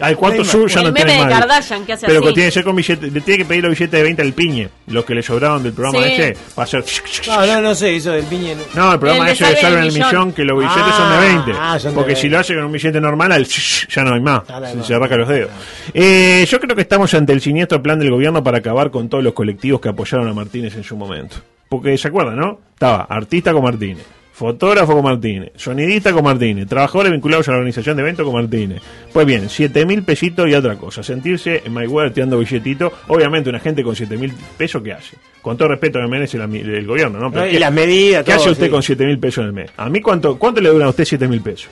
Ay, 0.00 0.14
¿cuánto 0.14 0.40
El 0.42 0.46
sube? 0.48 0.68
Ya 0.68 0.82
no 0.82 0.92
meme 0.92 1.12
de 1.12 1.18
más. 1.18 1.28
Kardashian 1.32 1.84
que 1.84 1.92
hace 1.92 2.06
Pero 2.06 2.20
así. 2.20 2.28
que 2.28 2.34
tiene 2.34 2.48
que 2.48 2.52
ser 2.52 2.64
con 2.64 2.76
billete, 2.76 3.10
le 3.10 3.20
tiene 3.20 3.38
que 3.38 3.44
pedir 3.44 3.62
los 3.62 3.70
billetes 3.70 3.90
de 3.92 4.02
20 4.02 4.22
al 4.22 4.32
piñe, 4.32 4.68
los 4.88 5.04
que 5.04 5.14
le 5.14 5.22
sobraron 5.22 5.62
del 5.62 5.72
programa 5.72 6.04
Sí. 6.06 6.12
ese, 6.12 6.36
va 6.58 6.62
a 6.62 6.66
ser... 6.66 6.84
No, 7.26 7.46
no, 7.46 7.60
no 7.60 7.74
sé, 7.74 7.96
eso 7.96 8.12
del 8.12 8.24
piñe. 8.24 8.54
no. 8.74 8.86
No, 8.86 8.92
el 8.94 8.98
programa 9.00 9.24
El 9.30 9.36
de 9.38 9.44
ese 9.44 9.54
de 9.54 9.60
Salven 9.60 9.82
el 9.84 9.92
Millón. 9.92 10.08
millón, 10.08 10.32
que 10.32 10.44
los 10.44 10.58
billetes 10.58 10.82
Ah, 10.86 10.96
son 10.96 11.10
de 11.20 11.26
20. 11.34 11.52
ah, 11.60 11.78
son 11.78 11.90
de 11.90 11.94
porque 11.94 12.08
20. 12.12 12.20
si 12.22 12.28
lo 12.28 12.38
hace 12.38 12.54
con 12.54 12.64
un 12.64 12.72
billete 12.72 13.00
normal, 13.00 13.32
al 13.32 13.44
ya 13.46 14.02
no 14.02 14.14
hay 14.14 14.20
más. 14.20 14.42
Ya 14.48 14.60
no 14.60 14.66
hay 14.66 14.72
se, 14.72 14.78
más. 14.78 14.86
se 14.86 14.94
arranca 14.94 15.16
los 15.16 15.28
dedos. 15.28 15.50
Eh, 15.94 16.46
yo 16.48 16.60
creo 16.60 16.76
que 16.76 16.82
estamos 16.86 17.12
ante 17.14 17.32
el 17.32 17.40
siniestro 17.40 17.82
plan 17.82 17.98
del 17.98 18.10
gobierno 18.10 18.42
para 18.42 18.58
acabar 18.58 18.90
con 18.90 19.08
todos 19.08 19.22
los 19.24 19.32
colectivos 19.34 19.80
que 19.80 19.88
apoyaron 19.88 20.28
a 20.28 20.32
Martínez 20.32 20.76
en 20.76 20.84
su 20.84 20.96
momento. 20.96 21.36
Porque 21.68 21.98
se 21.98 22.08
acuerdan, 22.08 22.36
¿no? 22.36 22.60
Estaba 22.74 23.02
artista 23.02 23.52
con 23.52 23.64
Martínez. 23.64 24.04
Fotógrafo 24.32 24.92
con 24.92 25.02
Martínez, 25.04 25.52
sonidista 25.56 26.12
con 26.12 26.22
Martínez, 26.22 26.68
trabajadores 26.68 27.10
vinculados 27.10 27.48
a 27.48 27.52
la 27.52 27.56
organización 27.56 27.96
de 27.96 28.02
eventos 28.02 28.24
con 28.26 28.34
Martínez. 28.34 28.82
Pues 29.10 29.26
bien, 29.26 29.48
7 29.48 29.86
mil 29.86 30.02
pesitos 30.02 30.46
y 30.48 30.52
otra 30.54 30.76
cosa. 30.76 31.02
Sentirse 31.02 31.62
en 31.64 31.72
Mayweather 31.72 32.12
tirando 32.12 32.38
billetito. 32.38 32.92
Obviamente, 33.08 33.48
una 33.48 33.60
gente 33.60 33.82
con 33.82 33.96
7 33.96 34.16
mil 34.18 34.32
pesos, 34.58 34.82
¿qué 34.82 34.92
hace? 34.92 35.16
Con 35.40 35.56
todo 35.56 35.68
respeto 35.68 35.98
que 36.00 36.06
merece 36.06 36.36
la- 36.36 36.44
el 36.44 36.86
gobierno, 36.86 37.18
¿no? 37.18 37.32
Pero 37.32 37.46
Y 37.46 37.52
¿qué- 37.52 37.60
las 37.60 37.72
medidas, 37.72 38.24
¿Qué 38.24 38.32
todo, 38.32 38.42
hace 38.42 38.50
usted 38.50 38.66
sí. 38.66 38.70
con 38.70 38.82
7 38.82 39.06
mil 39.06 39.18
pesos 39.18 39.38
en 39.42 39.46
el 39.46 39.52
mes? 39.54 39.70
¿A 39.78 39.88
mí 39.88 40.00
cuánto, 40.02 40.38
cuánto 40.38 40.60
le 40.60 40.68
dura 40.68 40.84
a 40.84 40.90
usted 40.90 41.04
7 41.06 41.26
mil 41.26 41.40
pesos? 41.40 41.70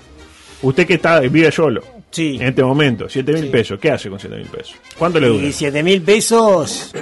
Usted 0.64 0.86
que 0.86 0.94
está 0.94 1.20
vive 1.20 1.50
solo. 1.52 1.82
Sí. 2.10 2.36
En 2.40 2.48
este 2.48 2.62
momento, 2.62 3.08
7 3.08 3.32
mil 3.32 3.50
pesos. 3.50 3.78
¿Qué 3.80 3.90
hace 3.90 4.08
con 4.08 4.18
7 4.18 4.36
mil 4.36 4.46
pesos? 4.46 4.76
¿Cuánto 4.98 5.18
le 5.20 5.28
dura? 5.28 5.44
Y 5.46 5.52
7 5.52 5.82
mil 5.82 6.02
pesos. 6.02 6.92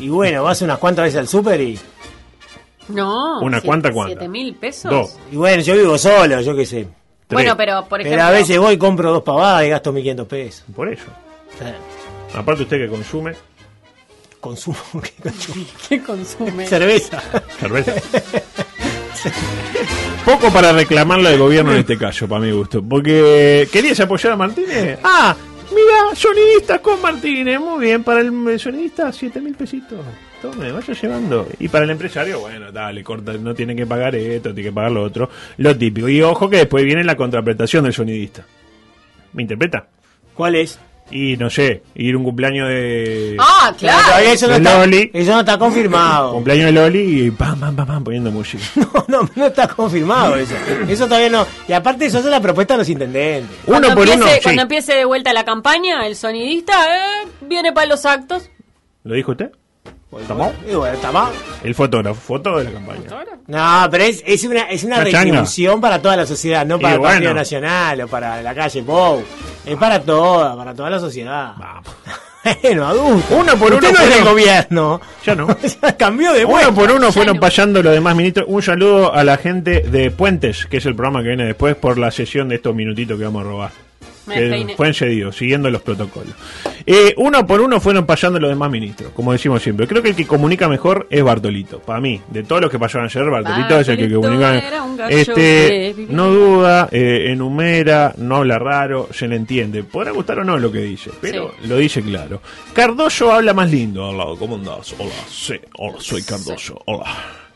Y 0.00 0.08
bueno, 0.08 0.42
vas 0.44 0.60
unas 0.62 0.78
cuantas 0.78 1.04
veces 1.06 1.20
al 1.20 1.28
súper 1.28 1.60
y. 1.60 1.78
No. 2.88 3.40
¿Una 3.40 3.56
siete- 3.58 3.66
cuánta, 3.66 3.92
cuánta? 3.92 4.12
¿Siete 4.12 4.28
mil 4.28 4.54
pesos? 4.56 4.90
Dos. 4.90 5.18
Y 5.32 5.36
bueno, 5.36 5.62
yo 5.62 5.74
vivo 5.74 5.96
solo, 5.96 6.40
yo 6.40 6.54
qué 6.54 6.66
sé. 6.66 6.86
Bueno, 7.30 7.56
pero 7.56 7.86
por 7.88 8.00
ejemplo. 8.00 8.16
Pero 8.18 8.28
a 8.28 8.30
veces 8.30 8.58
voy, 8.58 8.76
compro 8.76 9.10
dos 9.12 9.22
pavadas 9.22 9.64
y 9.64 9.70
gasto 9.70 9.92
1500 9.92 10.26
pesos. 10.28 10.64
Por 10.74 10.92
eso. 10.92 11.04
Aparte 12.34 12.64
usted 12.64 12.78
que 12.78 12.88
consume 12.88 13.32
Consumo, 14.40 14.76
¿qué 15.02 15.22
consumo? 15.22 15.64
¿Qué 15.88 16.02
consume? 16.02 16.66
Cerveza. 16.66 17.22
cerveza. 17.58 17.92
Poco 20.24 20.50
para 20.52 20.72
reclamarle 20.72 21.28
al 21.30 21.38
gobierno 21.38 21.72
en 21.72 21.78
este 21.78 21.98
caso, 21.98 22.28
para 22.28 22.40
mi 22.40 22.52
gusto. 22.52 22.82
Porque 22.82 23.68
querías 23.70 24.00
apoyar 24.00 24.32
a 24.32 24.36
Martínez. 24.36 24.98
Ah, 25.02 25.36
mira, 25.70 26.14
sonidista 26.14 26.78
con 26.78 27.00
Martínez. 27.00 27.60
Muy 27.60 27.86
bien, 27.86 28.02
para 28.02 28.20
el 28.20 28.58
sonidista, 28.58 29.12
7 29.12 29.40
mil 29.40 29.54
pesitos. 29.54 30.00
Tome, 30.40 30.72
vaya 30.72 30.94
llevando. 30.94 31.48
Y 31.58 31.68
para 31.68 31.84
el 31.84 31.90
empresario, 31.90 32.40
bueno, 32.40 32.70
dale, 32.70 33.02
corta, 33.02 33.32
no 33.34 33.54
tiene 33.54 33.74
que 33.74 33.86
pagar 33.86 34.14
esto, 34.14 34.52
tiene 34.52 34.68
que 34.68 34.74
pagar 34.74 34.92
lo 34.92 35.02
otro. 35.02 35.30
Lo 35.58 35.76
típico. 35.76 36.08
Y 36.08 36.22
ojo 36.22 36.48
que 36.48 36.58
después 36.58 36.84
viene 36.84 37.04
la 37.04 37.16
contraprestación 37.16 37.84
del 37.84 37.92
sonidista. 37.92 38.44
¿Me 39.32 39.42
interpreta? 39.42 39.86
¿Cuál 40.34 40.56
es? 40.56 40.78
Y 41.16 41.36
no 41.36 41.48
sé, 41.48 41.82
ir 41.94 42.16
un 42.16 42.24
cumpleaños 42.24 42.68
de. 42.68 43.36
Ah, 43.38 43.72
Claro, 43.78 43.98
claro. 43.98 44.04
todavía 44.08 44.32
eso 44.32 44.46
no, 44.48 44.52
De 44.54 44.58
está, 44.58 44.78
Loli. 44.80 45.10
eso 45.14 45.32
no 45.32 45.40
está 45.40 45.58
confirmado. 45.58 46.32
Cumpleaños 46.32 46.66
de 46.66 46.72
Loli 46.72 47.26
y 47.26 47.30
pam, 47.30 47.60
pam, 47.60 47.76
pam, 47.76 47.86
pam, 47.86 48.02
poniendo 48.04 48.30
música. 48.32 48.64
No, 48.76 49.04
no, 49.22 49.30
no 49.36 49.46
está 49.46 49.68
confirmado 49.68 50.34
eso. 50.36 50.54
Eso 50.88 51.04
todavía 51.06 51.30
no. 51.30 51.46
Y 51.68 51.72
aparte, 51.72 52.06
eso 52.06 52.18
es 52.18 52.24
la 52.24 52.40
propuesta 52.40 52.74
de 52.74 52.78
los 52.78 52.88
intendentes. 52.88 53.56
Cuando 53.64 53.88
Uno 53.88 53.96
por 53.96 54.08
empiece, 54.08 54.24
uno, 54.24 54.34
sí. 54.34 54.40
Cuando 54.42 54.62
empiece 54.62 54.94
de 54.94 55.04
vuelta 55.04 55.32
la 55.32 55.44
campaña, 55.44 56.04
el 56.06 56.16
sonidista 56.16 56.72
eh, 56.96 57.28
viene 57.42 57.72
para 57.72 57.86
los 57.86 58.04
actos. 58.06 58.50
¿Lo 59.04 59.14
dijo 59.14 59.30
usted? 59.32 59.52
¿Estamos? 60.20 60.52
Y 60.68 60.74
bueno, 60.74 60.94
está 60.94 61.12
mal. 61.12 61.32
El 61.62 61.74
fotógrafo, 61.74 62.20
foto 62.20 62.58
de 62.58 62.64
la 62.64 62.72
campaña. 62.72 63.02
No, 63.46 63.88
pero 63.90 64.04
es, 64.04 64.22
es 64.26 64.44
una, 64.44 64.62
es 64.62 64.84
una 64.84 65.00
retribución 65.00 65.80
para 65.80 66.00
toda 66.00 66.16
la 66.16 66.26
sociedad, 66.26 66.64
no 66.64 66.76
Y 66.76 66.80
para 66.80 66.94
el 66.94 67.00
Partido 67.00 67.30
bueno. 67.30 67.40
Nacional 67.40 68.00
o 68.02 68.08
para 68.08 68.42
la 68.42 68.54
calle 68.54 68.82
Pou. 68.82 69.22
Es 69.66 69.76
para 69.76 70.00
toda, 70.00 70.56
para 70.56 70.74
toda 70.74 70.90
la 70.90 70.98
sociedad. 70.98 71.54
Vamos. 71.58 71.84
Bueno, 72.62 72.86
adulto. 72.86 73.36
Uno 73.36 73.56
por 73.56 73.72
Usted 73.72 73.88
uno 73.88 73.98
no 73.98 74.04
es 74.04 74.14
del 74.16 74.24
gobierno. 74.24 75.00
Ya 75.24 75.34
no. 75.34 75.46
Cambió 75.98 76.32
de 76.34 76.44
vuelta. 76.44 76.68
Uno 76.68 76.78
por 76.78 76.90
uno 76.90 77.10
fueron 77.10 77.36
no. 77.36 77.40
pasando 77.40 77.82
los 77.82 77.94
demás 77.94 78.14
ministros. 78.14 78.46
Un 78.50 78.62
saludo 78.62 79.14
a 79.14 79.24
la 79.24 79.38
gente 79.38 79.80
de 79.80 80.10
Puentes, 80.10 80.66
que 80.66 80.76
es 80.76 80.84
el 80.84 80.94
programa 80.94 81.22
que 81.22 81.28
viene 81.28 81.46
después, 81.46 81.74
por 81.74 81.96
la 81.96 82.10
sesión 82.10 82.50
de 82.50 82.56
estos 82.56 82.74
minutitos 82.74 83.18
que 83.18 83.24
vamos 83.24 83.40
a 83.40 83.44
robar. 83.44 83.83
Que 84.26 84.74
fue 84.76 84.94
cedido, 84.94 85.32
siguiendo 85.32 85.70
los 85.70 85.82
protocolos. 85.82 86.34
Eh, 86.86 87.14
uno 87.16 87.46
por 87.46 87.60
uno 87.60 87.80
fueron 87.80 88.06
pasando 88.06 88.38
los 88.38 88.50
demás 88.50 88.70
ministros, 88.70 89.12
como 89.12 89.32
decimos 89.32 89.62
siempre. 89.62 89.86
Creo 89.86 90.02
que 90.02 90.10
el 90.10 90.16
que 90.16 90.26
comunica 90.26 90.68
mejor 90.68 91.06
es 91.10 91.22
Bartolito. 91.22 91.78
Para 91.80 92.00
mí, 92.00 92.20
de 92.28 92.42
todos 92.42 92.62
los 92.62 92.70
que 92.70 92.78
pasaron 92.78 93.06
ayer, 93.06 93.30
Bartolito, 93.30 93.80
es 93.80 93.88
el 93.88 93.96
que 93.96 94.14
comunica. 94.14 94.62
Este, 95.08 95.94
no 96.08 96.30
duda, 96.30 96.88
eh, 96.90 97.26
enumera, 97.28 98.14
no 98.18 98.36
habla 98.36 98.58
raro, 98.58 99.08
se 99.12 99.28
le 99.28 99.36
entiende. 99.36 99.82
Podrá 99.82 100.12
gustar 100.12 100.38
o 100.38 100.44
no 100.44 100.58
lo 100.58 100.70
que 100.70 100.80
dice, 100.80 101.10
pero 101.20 101.54
lo 101.64 101.76
dice 101.76 102.02
claro. 102.02 102.40
Cardoso 102.72 103.32
habla 103.32 103.54
más 103.54 103.70
lindo. 103.70 104.08
Hola, 104.08 104.38
¿cómo 104.38 104.56
andás? 104.56 104.94
Hola, 104.98 105.12
sí, 105.28 105.54
hola, 105.78 105.96
soy 106.00 106.22
Cardoso. 106.22 106.80
Hola, 106.86 107.06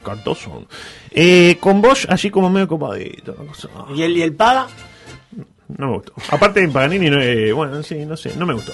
Cardoso. 0.02 0.66
Eh, 1.10 1.56
con 1.60 1.80
vos, 1.80 2.06
así 2.10 2.30
como 2.30 2.50
medio 2.50 2.68
copadito. 2.68 3.36
¿Y 3.94 4.02
el, 4.02 4.16
y 4.16 4.22
el 4.22 4.34
paga? 4.34 4.66
No 5.76 5.86
me 5.88 5.92
gustó. 5.96 6.12
Aparte 6.30 6.60
de 6.60 6.68
Paganini, 6.68 7.10
no, 7.10 7.20
eh, 7.20 7.52
bueno, 7.52 7.82
sí, 7.82 7.96
no 8.06 8.16
sé, 8.16 8.32
no 8.36 8.46
me 8.46 8.54
gustó. 8.54 8.72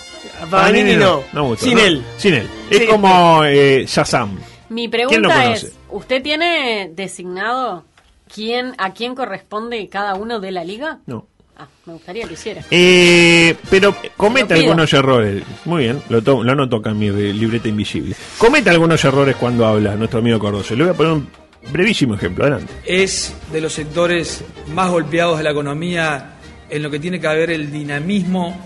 Paganini 0.51 0.97
no. 0.97 1.23
me 1.33 1.41
gustó. 1.41 1.65
Sin 1.67 1.75
no, 1.75 1.81
él. 1.85 2.05
Sin 2.17 2.35
él. 2.35 2.49
Es 2.71 2.79
Sí. 2.79 2.87
como 2.87 3.43
eh, 3.45 3.85
Shazam. 3.87 4.39
Mi 4.71 4.89
¿Quién 4.89 5.07
lo 5.23 5.29
pregunta 5.29 5.43
conoce? 5.45 5.67
es, 5.67 5.73
¿usted 5.91 6.23
tiene 6.23 6.91
designado 6.95 7.85
quién 8.33 8.75
a 8.79 8.93
quién 8.93 9.15
corresponde 9.15 9.89
cada 9.89 10.15
uno 10.15 10.41
de 10.41 10.51
la 10.53 10.65
liga? 10.65 10.99
No. 11.07 11.27
Ah, 11.57 11.69
me 11.87 11.93
gustaría 11.93 12.27
que 12.27 12.35
hiciera. 12.35 12.63
Eh, 12.71 13.55
pero 13.71 13.95
pido. 13.95 14.55
algunos 14.57 14.93
errores. 14.93 15.45
Muy 15.65 15.85
bien, 15.85 16.03
lo, 16.09 16.21
to- 16.21 16.43
lo 16.43 16.51
anoto 16.53 16.77
acá 16.77 16.91
en 16.91 16.99
mi 16.99 17.11
libreta 17.11 17.69
invisible. 17.69 18.17
Comete 18.39 18.71
algunos 18.71 19.05
errores 19.05 19.37
cuando 19.37 19.65
habla 19.65 19.95
nuestro 19.95 20.19
amigo 20.19 20.41
Cardoso. 20.41 20.75
Le 20.75 20.83
voy 20.85 20.93
a 20.95 20.97
poner 20.97 21.13
un 21.13 21.29
brevísimo 21.71 22.15
ejemplo. 22.17 22.45
Adelante. 22.45 22.73
es 22.85 23.37
de 23.53 23.61
los 23.61 23.73
sectores 23.73 24.43
más 24.75 24.91
golpeados 24.91 25.39
de 25.39 25.45
la 25.45 25.53
economía 25.53 26.34
en 26.71 26.83
lo 26.83 26.91
que 26.91 26.99
tiene 26.99 27.21
que 27.21 27.29
ver 27.29 27.51
el 27.51 27.71
dinamismo 27.71 28.57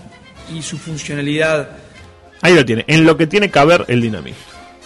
y 0.53 0.61
su 0.61 0.77
funcionalidad. 0.77 1.69
Ahí 2.41 2.55
lo 2.55 2.65
tiene. 2.65 2.85
En 2.87 3.05
lo 3.05 3.17
que 3.17 3.27
tiene 3.27 3.47
que 3.47 3.53
caber 3.53 3.85
el 3.87 4.01
dinamismo. 4.01 4.39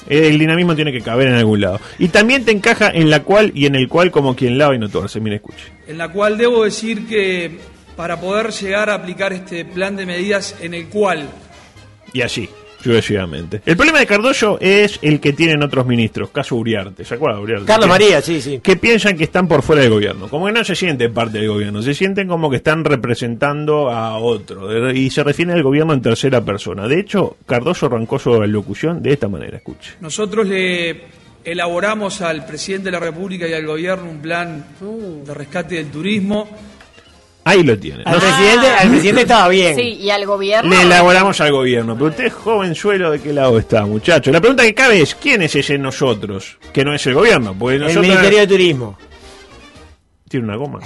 El 0.08 0.38
dinamismo 0.38 0.76
tiene 0.76 0.91
que 0.91 1.02
caber 1.02 1.30
en 1.30 1.36
algún 1.36 1.62
lado. 1.62 1.80
Y 1.97 2.10
también 2.10 2.43
te 2.43 2.52
encaja 2.52 2.89
en 2.89 3.10
la 3.10 3.23
cual 3.23 3.52
y 3.56 3.67
en 3.67 3.76
el 3.76 3.88
cual 3.88 4.12
como 4.12 4.36
quien 4.36 4.58
lava 4.58 4.76
y 4.76 4.80
no 4.80 4.89
torce. 4.89 5.19
Mira, 5.19 5.38
escuche. 5.38 5.71
en 5.88 5.97
la 5.97 6.10
cual 6.10 6.38
debo 6.38 6.63
decir 6.65 7.08
que 7.08 7.60
para 7.95 8.19
poder 8.19 8.52
llegar 8.52 8.89
a 8.89 8.95
aplicar 8.95 9.34
este 9.34 9.65
plan 9.65 9.95
de 9.95 10.06
medidas 10.06 10.56
en 10.62 10.73
el 10.73 10.88
cual 10.88 11.30
Y 12.12 12.21
así, 12.21 12.49
sucesivamente. 12.84 13.62
El 13.65 13.78
problema 13.78 14.00
de 14.00 14.06
Cardoso 14.06 14.58
es 14.60 15.00
el 15.02 15.19
que 15.19 15.34
tienen 15.34 15.63
otros 15.63 15.86
ministros. 15.86 16.30
Caso 16.30 16.56
Uriarte. 16.56 17.06
¿Se 17.06 17.15
acuerda 17.15 17.38
de 17.38 17.43
Uriarte? 17.43 17.65
Carlos 17.65 17.88
María, 17.88 18.22
sí, 18.22 18.41
sí. 18.41 18.60
que 18.62 18.76
piensan 18.76 19.17
que 19.17 19.24
están 19.24 19.48
por 19.48 19.62
fuera 19.62 19.82
del 19.82 19.91
gobierno, 19.91 20.28
como 20.28 20.48
que 20.48 20.52
no 20.52 20.63
se 20.63 20.76
sienten 20.76 21.13
parte 21.13 21.39
del 21.39 21.48
gobierno, 21.48 21.82
se 21.82 21.93
sienten 21.93 22.28
como 22.28 22.50
que 22.50 22.58
están 22.58 22.84
representando 22.84 23.89
a 23.89 24.17
otro 24.17 24.91
y 24.91 25.10
se 25.10 25.24
refiere 25.24 25.54
al 25.54 25.63
gobierno 25.63 25.93
en 25.93 26.02
tercera 26.02 26.43
persona. 26.43 26.88
De 26.88 27.00
hecho, 27.00 27.38
Cardoso 27.46 27.86
arrancó 27.86 28.19
su 28.19 28.34
locución 28.43 29.02
de 29.02 29.13
esta 29.13 29.28
manera, 29.28 29.58
escuche. 29.58 29.93
nosotros 30.02 30.48
le 30.48 31.24
elaboramos 31.43 32.22
al 32.22 32.46
presidente 32.46 32.86
de 32.86 32.91
la 32.91 33.00
República 33.00 33.48
y 33.48 33.54
al 33.54 33.65
gobierno 33.65 34.10
un 34.10 34.19
plan 34.19 34.65
de 35.26 35.34
rescate 35.34 35.76
del 35.76 35.88
turismo. 35.88 36.50
Ahí 37.45 37.62
lo 37.63 37.77
tiene. 37.77 38.03
Al, 38.06 38.13
No 38.13 38.19
presidente, 38.19 38.67
al 38.69 38.89
presidente 38.89 39.21
estaba 39.23 39.47
bien. 39.49 39.75
Sí, 39.75 39.82
y 39.82 40.10
al 40.10 40.25
gobierno. 40.25 40.69
le 40.69 40.82
elaboramos 40.84 41.41
al 41.41 41.51
gobierno, 41.51 41.93
pero 41.95 42.08
usted 42.10 42.25
es 42.27 42.34
jovenzuelo, 42.34 43.12
¿de 43.12 43.19
qué 43.19 43.34
lado 43.34 43.60
está, 43.60 43.86
muchacho? 43.86 44.32
La 44.32 44.39
pregunta 44.39 44.63
que 44.63 44.73
cabe 44.73 45.01
es, 45.01 45.13
¿quién 45.15 45.41
es 45.41 45.53
ese 45.56 45.77
nosotros? 45.77 46.58
Que 46.71 46.86
no 46.86 46.93
es 46.93 47.06
el 47.06 47.13
gobierno, 47.15 47.53
porque 47.58 47.75
el. 47.75 47.99
Ministerio 47.99 48.39
de 48.39 48.47
Turismo. 48.47 48.97
Tiene 50.29 50.45
una 50.47 50.56
goma. 50.56 50.79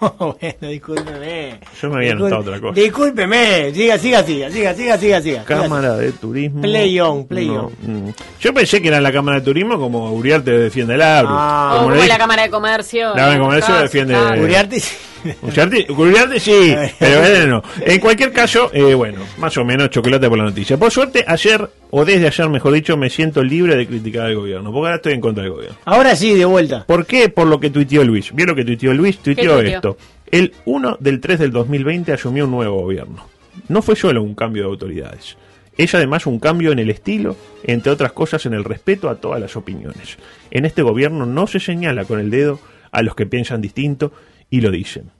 bueno, 0.18 0.38
discúlpeme. 0.68 1.60
Yo 1.80 1.90
me 1.90 1.96
había 1.96 2.12
Discul- 2.14 2.16
anotado 2.26 2.40
otra 2.40 2.60
cosa. 2.60 2.80
Discúlpeme. 2.80 3.72
Siga, 3.74 3.98
siga, 3.98 4.22
siga, 4.24 4.50
siga, 4.50 4.74
siga, 4.74 4.98
siga, 4.98 5.22
siga. 5.22 5.44
Cámara 5.44 5.94
de 5.96 6.10
turismo. 6.12 6.62
Play 6.62 6.98
on, 7.00 7.26
play 7.26 7.46
No, 7.48 7.66
on. 7.66 8.06
mm. 8.08 8.14
Yo 8.40 8.52
pensé 8.54 8.80
que 8.82 8.88
era 8.88 9.00
la 9.00 9.12
Cámara 9.12 9.38
de 9.38 9.44
Turismo 9.44 9.78
como 9.78 10.10
Uriarte 10.10 10.50
defiende 10.52 10.94
el 10.94 11.02
agro. 11.02 11.28
Ah. 11.30 11.74
O 11.76 11.82
Como 11.84 11.94
la 11.96 12.02
dije, 12.04 12.18
Cámara 12.18 12.42
de 12.42 12.50
Comercio. 12.50 13.08
La 13.10 13.14
Cámara 13.14 13.32
de 13.34 13.38
Comercio 13.40 13.68
caso, 13.74 13.82
defiende- 13.82 14.14
claro. 14.14 14.42
Uriarte. 14.42 14.82
Sí, 16.38 16.74
pero 16.98 17.24
él 17.24 17.48
no. 17.48 17.62
En 17.84 18.00
cualquier 18.00 18.32
caso, 18.32 18.70
eh, 18.72 18.94
bueno, 18.94 19.20
más 19.38 19.56
o 19.56 19.64
menos 19.64 19.90
chocolate 19.90 20.28
por 20.28 20.38
la 20.38 20.44
noticia. 20.44 20.76
Por 20.76 20.90
suerte, 20.90 21.24
ayer, 21.26 21.68
o 21.90 22.04
desde 22.04 22.26
ayer, 22.26 22.48
mejor 22.48 22.72
dicho, 22.72 22.96
me 22.96 23.10
siento 23.10 23.42
libre 23.42 23.76
de 23.76 23.86
criticar 23.86 24.26
al 24.26 24.34
gobierno, 24.34 24.72
porque 24.72 24.86
ahora 24.86 24.96
estoy 24.96 25.12
en 25.12 25.20
contra 25.20 25.44
del 25.44 25.52
gobierno. 25.52 25.76
Ahora 25.84 26.16
sí, 26.16 26.34
de 26.34 26.44
vuelta. 26.44 26.84
¿Por 26.86 27.06
qué? 27.06 27.28
Por 27.28 27.46
lo 27.46 27.60
que 27.60 27.70
tuiteó 27.70 28.04
Luis. 28.04 28.34
¿Vio 28.34 28.46
lo 28.46 28.54
que 28.54 28.64
tuiteó 28.64 28.92
Luis? 28.94 29.18
Tuiteó? 29.18 29.60
esto. 29.60 29.96
El 30.30 30.52
1 30.64 30.96
del 31.00 31.20
3 31.20 31.38
del 31.38 31.52
2020 31.52 32.12
asumió 32.12 32.44
un 32.44 32.50
nuevo 32.50 32.80
gobierno. 32.80 33.26
No 33.68 33.82
fue 33.82 33.96
solo 33.96 34.22
un 34.22 34.34
cambio 34.34 34.62
de 34.62 34.68
autoridades. 34.70 35.36
Es 35.76 35.94
además 35.94 36.26
un 36.26 36.38
cambio 36.38 36.72
en 36.72 36.78
el 36.78 36.90
estilo, 36.90 37.36
entre 37.64 37.92
otras 37.92 38.12
cosas 38.12 38.44
en 38.46 38.54
el 38.54 38.64
respeto 38.64 39.08
a 39.08 39.16
todas 39.16 39.40
las 39.40 39.56
opiniones. 39.56 40.18
En 40.50 40.64
este 40.64 40.82
gobierno 40.82 41.26
no 41.26 41.46
se 41.46 41.60
señala 41.60 42.04
con 42.04 42.20
el 42.20 42.30
dedo 42.30 42.60
a 42.90 43.02
los 43.02 43.14
que 43.14 43.26
piensan 43.26 43.62
distinto 43.62 44.12
y 44.52 44.60
lo 44.60 44.70
dicen. 44.70 45.10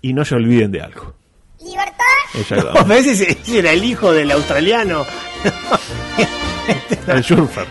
Y 0.00 0.12
no 0.14 0.24
se 0.24 0.34
olviden 0.34 0.72
de 0.72 0.80
algo. 0.82 1.14
¡Libertad! 1.62 2.76
A 2.76 2.82
veces 2.82 3.20
ese 3.44 3.58
era 3.58 3.70
el 3.70 3.84
hijo 3.84 4.10
del 4.12 4.32
australiano. 4.32 5.06
El 7.06 7.22
surfer. 7.24 7.66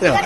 Claro. 0.00 0.16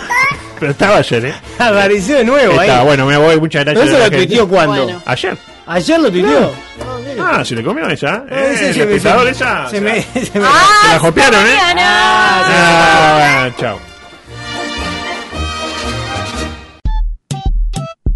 Pero 0.58 0.72
estaba 0.72 0.96
ayer, 0.96 1.26
¿eh? 1.26 1.34
Apareció 1.58 2.16
de 2.16 2.24
nuevo 2.24 2.58
ahí. 2.58 2.68
Estaba, 2.68 2.84
bueno, 2.84 3.06
me 3.06 3.16
voy, 3.16 3.38
muchas 3.38 3.64
¿Pero 3.64 3.80
gracias. 3.80 3.98
eso 4.00 4.10
lo 4.10 4.16
tuiteó 4.16 4.48
cuándo? 4.48 4.84
Bueno. 4.84 5.02
Ayer. 5.06 5.38
Ayer 5.66 6.00
lo 6.00 6.10
tuiteó. 6.10 6.52
Ah, 7.20 7.44
se 7.44 7.54
le 7.54 7.62
comió 7.62 7.86
esa. 7.88 8.14
Ah, 8.14 8.24
Eh, 8.30 8.50
ese 8.54 8.68
el 8.68 8.74
se 8.74 8.86
me- 8.86 9.30
esa. 9.30 9.68
Se 9.68 9.80
me, 9.80 10.02
se 10.02 10.38
me- 10.40 10.46
¡Ah! 10.46 10.66
Se 10.82 10.88
la 10.94 10.98
copiaron, 10.98 11.40
¿eh? 11.46 11.56
Mariana! 11.56 11.82
Ah, 11.86 13.40
bueno, 13.42 13.56
chao. 13.60 13.78